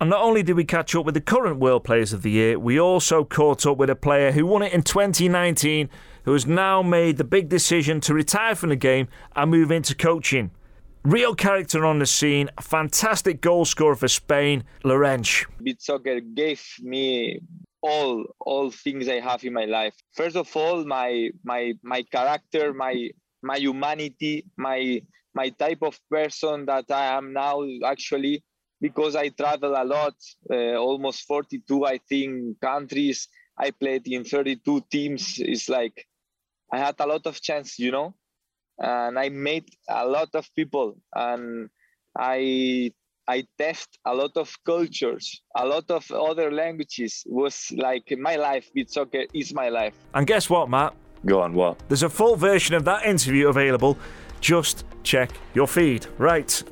And 0.00 0.10
not 0.10 0.22
only 0.22 0.42
did 0.42 0.56
we 0.56 0.64
catch 0.64 0.96
up 0.96 1.06
with 1.06 1.14
the 1.14 1.20
current 1.20 1.60
World 1.60 1.84
Players 1.84 2.12
of 2.12 2.22
the 2.22 2.30
Year, 2.32 2.58
we 2.58 2.78
also 2.80 3.24
caught 3.24 3.64
up 3.64 3.78
with 3.78 3.88
a 3.88 3.94
player 3.94 4.32
who 4.32 4.44
won 4.44 4.62
it 4.62 4.72
in 4.72 4.82
2019 4.82 5.88
who 6.24 6.32
has 6.32 6.46
now 6.46 6.82
made 6.82 7.16
the 7.16 7.24
big 7.24 7.48
decision 7.48 8.00
to 8.00 8.14
retire 8.14 8.54
from 8.54 8.70
the 8.70 8.76
game 8.76 9.08
and 9.36 9.50
move 9.50 9.70
into 9.70 9.94
coaching. 9.94 10.50
Real 11.04 11.34
character 11.34 11.84
on 11.84 11.98
the 11.98 12.06
scene, 12.06 12.48
fantastic 12.60 13.42
goal 13.42 13.66
scorer 13.66 13.94
for 13.94 14.08
Spain, 14.08 14.64
Llorenç. 14.84 15.44
Beach 15.62 15.80
soccer 15.80 16.20
gave 16.20 16.62
me 16.80 17.40
all 17.82 18.24
all 18.40 18.70
things 18.70 19.06
I 19.08 19.20
have 19.20 19.44
in 19.44 19.52
my 19.52 19.66
life. 19.66 19.94
First 20.14 20.36
of 20.36 20.48
all, 20.56 20.84
my 20.84 21.30
my 21.44 21.74
my 21.82 22.02
character, 22.02 22.72
my 22.72 23.10
my 23.42 23.58
humanity, 23.58 24.46
my 24.56 25.02
my 25.34 25.50
type 25.50 25.82
of 25.82 26.00
person 26.10 26.64
that 26.66 26.90
I 26.90 27.18
am 27.18 27.34
now 27.34 27.62
actually 27.84 28.42
because 28.80 29.14
I 29.14 29.28
travel 29.28 29.74
a 29.76 29.84
lot, 29.84 30.14
uh, 30.50 30.76
almost 30.76 31.26
42 31.26 31.84
I 31.84 31.98
think 32.08 32.60
countries. 32.60 33.28
I 33.58 33.70
played 33.70 34.08
in 34.08 34.24
32 34.24 34.84
teams. 34.90 35.34
It's 35.38 35.68
like 35.68 36.06
I 36.74 36.78
had 36.78 36.96
a 36.98 37.06
lot 37.06 37.26
of 37.26 37.40
chance, 37.40 37.78
you 37.78 37.92
know, 37.92 38.14
and 38.78 39.18
I 39.18 39.28
met 39.28 39.64
a 39.88 40.06
lot 40.06 40.30
of 40.34 40.48
people, 40.56 40.96
and 41.14 41.70
I 42.18 42.90
I 43.26 43.44
test 43.56 43.98
a 44.04 44.14
lot 44.14 44.36
of 44.36 44.54
cultures, 44.64 45.40
a 45.56 45.64
lot 45.64 45.90
of 45.90 46.10
other 46.10 46.50
languages. 46.50 47.22
It 47.24 47.32
was 47.32 47.72
like 47.76 48.12
my 48.18 48.36
life 48.36 48.68
with 48.74 48.90
soccer 48.90 49.24
is 49.32 49.54
my 49.54 49.68
life. 49.68 49.94
And 50.14 50.26
guess 50.26 50.50
what, 50.50 50.68
Matt? 50.68 50.94
Go 51.24 51.40
on, 51.40 51.54
what? 51.54 51.78
There's 51.88 52.02
a 52.02 52.10
full 52.10 52.36
version 52.36 52.74
of 52.74 52.84
that 52.84 53.06
interview 53.06 53.48
available. 53.48 53.96
Just 54.40 54.84
check 55.04 55.30
your 55.54 55.66
feed. 55.66 56.06
Right. 56.18 56.62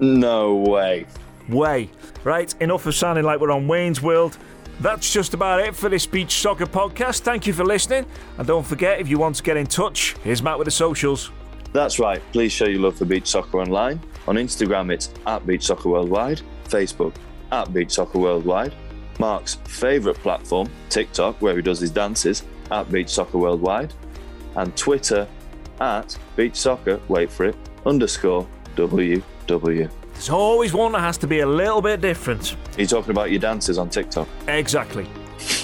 No 0.00 0.56
way. 0.56 1.06
Way. 1.48 1.90
Right, 2.24 2.52
enough 2.60 2.86
of 2.86 2.94
sounding 2.94 3.24
like 3.24 3.40
we're 3.40 3.52
on 3.52 3.68
Wayne's 3.68 4.02
World. 4.02 4.36
That's 4.80 5.12
just 5.12 5.34
about 5.34 5.60
it 5.60 5.76
for 5.76 5.90
this 5.90 6.06
Beach 6.06 6.32
Soccer 6.40 6.64
podcast. 6.64 7.20
Thank 7.20 7.46
you 7.46 7.52
for 7.52 7.64
listening. 7.64 8.06
And 8.38 8.46
don't 8.46 8.64
forget, 8.64 8.98
if 8.98 9.08
you 9.08 9.18
want 9.18 9.36
to 9.36 9.42
get 9.42 9.58
in 9.58 9.66
touch, 9.66 10.16
here's 10.24 10.42
Matt 10.42 10.58
with 10.58 10.64
the 10.64 10.70
socials. 10.70 11.30
That's 11.74 11.98
right. 11.98 12.22
Please 12.32 12.50
show 12.50 12.64
your 12.64 12.80
love 12.80 12.96
for 12.96 13.04
Beach 13.04 13.26
Soccer 13.26 13.60
online. 13.60 14.00
On 14.26 14.36
Instagram, 14.36 14.90
it's 14.90 15.12
at 15.26 15.46
Beach 15.46 15.64
Soccer 15.64 15.90
Worldwide. 15.90 16.40
Facebook, 16.64 17.14
at 17.52 17.72
Beach 17.74 17.92
Soccer 17.92 18.18
Worldwide. 18.18 18.72
Mark's 19.18 19.56
favourite 19.66 20.16
platform, 20.20 20.66
TikTok, 20.88 21.42
where 21.42 21.54
he 21.54 21.60
does 21.60 21.78
his 21.78 21.90
dances, 21.90 22.42
at 22.70 22.90
Beach 22.90 23.10
Soccer 23.10 23.36
Worldwide, 23.36 23.92
and 24.56 24.74
Twitter 24.78 25.28
at 25.80 26.16
Beach 26.36 26.56
Soccer, 26.56 26.98
wait 27.08 27.30
for 27.30 27.44
it, 27.44 27.56
underscore 27.84 28.46
WW. 28.76 29.90
There's 30.20 30.28
always 30.28 30.74
one 30.74 30.92
that 30.92 31.00
has 31.00 31.16
to 31.16 31.26
be 31.26 31.40
a 31.40 31.46
little 31.46 31.80
bit 31.80 32.02
different. 32.02 32.54
Are 32.76 32.82
you 32.82 32.86
talking 32.86 33.10
about 33.10 33.30
your 33.30 33.40
dances 33.40 33.78
on 33.78 33.88
TikTok? 33.88 34.28
Exactly. 34.48 35.08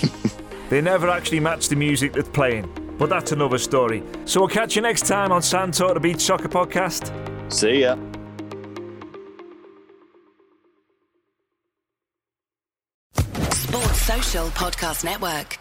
they 0.71 0.81
never 0.81 1.11
actually 1.11 1.40
match 1.40 1.69
the 1.69 1.77
music 1.77 2.14
that's 2.14 2.31
playing, 2.31 2.66
but 2.99 3.11
that's 3.11 3.33
another 3.33 3.59
story. 3.59 4.03
So 4.25 4.40
we'll 4.40 4.49
catch 4.49 4.75
you 4.75 4.81
next 4.81 5.07
time 5.07 5.31
on 5.31 5.42
Sand 5.42 5.75
Talk, 5.75 5.92
the 5.92 6.01
Beach 6.01 6.23
Soccer 6.23 6.49
Podcast. 6.49 7.12
See 7.53 7.83
ya. 7.83 7.99
Sports 13.12 14.01
Social 14.01 14.47
Podcast 14.47 15.05
Network. 15.05 15.59